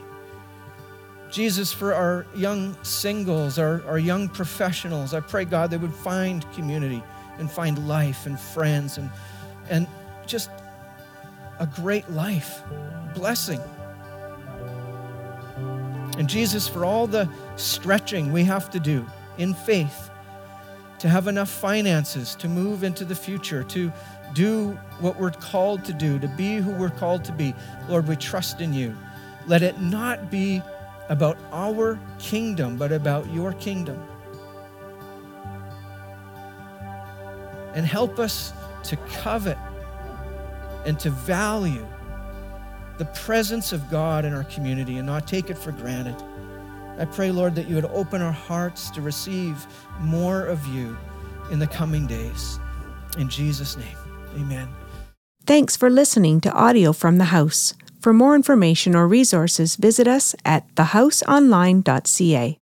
Jesus, 1.32 1.74
for 1.74 1.94
our 1.94 2.28
young 2.36 2.78
singles, 2.84 3.58
our, 3.58 3.82
our 3.88 3.98
young 3.98 4.30
professionals, 4.30 5.14
I 5.14 5.22
pray, 5.22 5.46
God, 5.46 5.72
they 5.72 5.78
would 5.78 5.94
find 5.94 6.46
community 6.54 7.02
and 7.40 7.50
find 7.50 7.88
life 7.88 8.26
and 8.26 8.40
friends 8.40 8.98
and, 8.98 9.10
and 9.70 9.88
just 10.28 10.52
a 11.60 11.66
great 11.66 12.10
life, 12.12 12.62
blessing. 13.16 13.62
And 16.18 16.28
Jesus, 16.28 16.68
for 16.68 16.86
all 16.86 17.08
the 17.08 17.30
stretching 17.56 18.32
we 18.32 18.44
have 18.44 18.70
to 18.72 18.80
do 18.80 19.06
in 19.38 19.54
faith 19.54 20.12
to 21.00 21.10
have 21.10 21.28
enough 21.28 21.50
finances 21.50 22.36
to 22.36 22.48
move 22.48 22.84
into 22.84 23.04
the 23.04 23.16
future, 23.16 23.64
to 23.64 23.92
do 24.34 24.72
what 25.00 25.20
we're 25.20 25.32
called 25.32 25.86
to 25.86 25.94
do, 25.94 26.20
to 26.20 26.28
be 26.28 26.58
who 26.58 26.72
we're 26.72 26.90
called 26.90 27.24
to 27.26 27.32
be. 27.32 27.54
Lord, 27.88 28.08
we 28.08 28.16
trust 28.16 28.62
in 28.62 28.74
you. 28.74 28.96
Let 29.48 29.62
it 29.62 29.80
not 29.80 30.32
be 30.32 30.62
about 31.10 31.38
our 31.52 32.00
kingdom, 32.20 32.78
but 32.78 32.92
about 32.92 33.32
your 33.32 33.54
kingdom. 33.54 34.02
And 37.74 37.86
help 37.86 38.20
us 38.20 38.54
to 38.84 38.98
covet 38.98 39.58
and 40.86 41.00
to 41.00 41.10
value 41.10 41.86
the 42.98 43.06
presence 43.06 43.72
of 43.72 43.90
God 43.90 44.26
in 44.26 44.34
our 44.34 44.44
community 44.46 44.98
and 44.98 45.08
not 45.08 45.28
take 45.28 45.50
it 45.50 45.58
for 45.58 45.72
granted. 45.72 46.16
I 47.00 47.06
pray, 47.06 47.32
Lord, 47.32 47.56
that 47.56 47.68
you 47.68 47.76
would 47.76 47.86
open 47.86 48.22
our 48.22 48.32
hearts 48.32 48.92
to 48.92 49.02
receive 49.02 49.66
more 50.00 50.46
of 50.46 50.66
you 50.68 50.96
in 51.50 51.58
the 51.58 51.68
coming 51.68 52.06
days. 52.06 52.60
In 53.18 53.30
Jesus' 53.30 53.76
name. 53.76 54.03
Amen. 54.36 54.70
Thanks 55.46 55.76
for 55.76 55.90
listening 55.90 56.40
to 56.42 56.54
audio 56.54 56.94
from 56.94 57.18
the 57.18 57.26
house. 57.26 57.74
For 58.00 58.14
more 58.14 58.36
information 58.36 58.96
or 58.96 59.08
resources, 59.08 59.76
visit 59.76 60.08
us 60.08 60.36
at 60.46 60.74
thehouseonline.ca. 60.76 62.60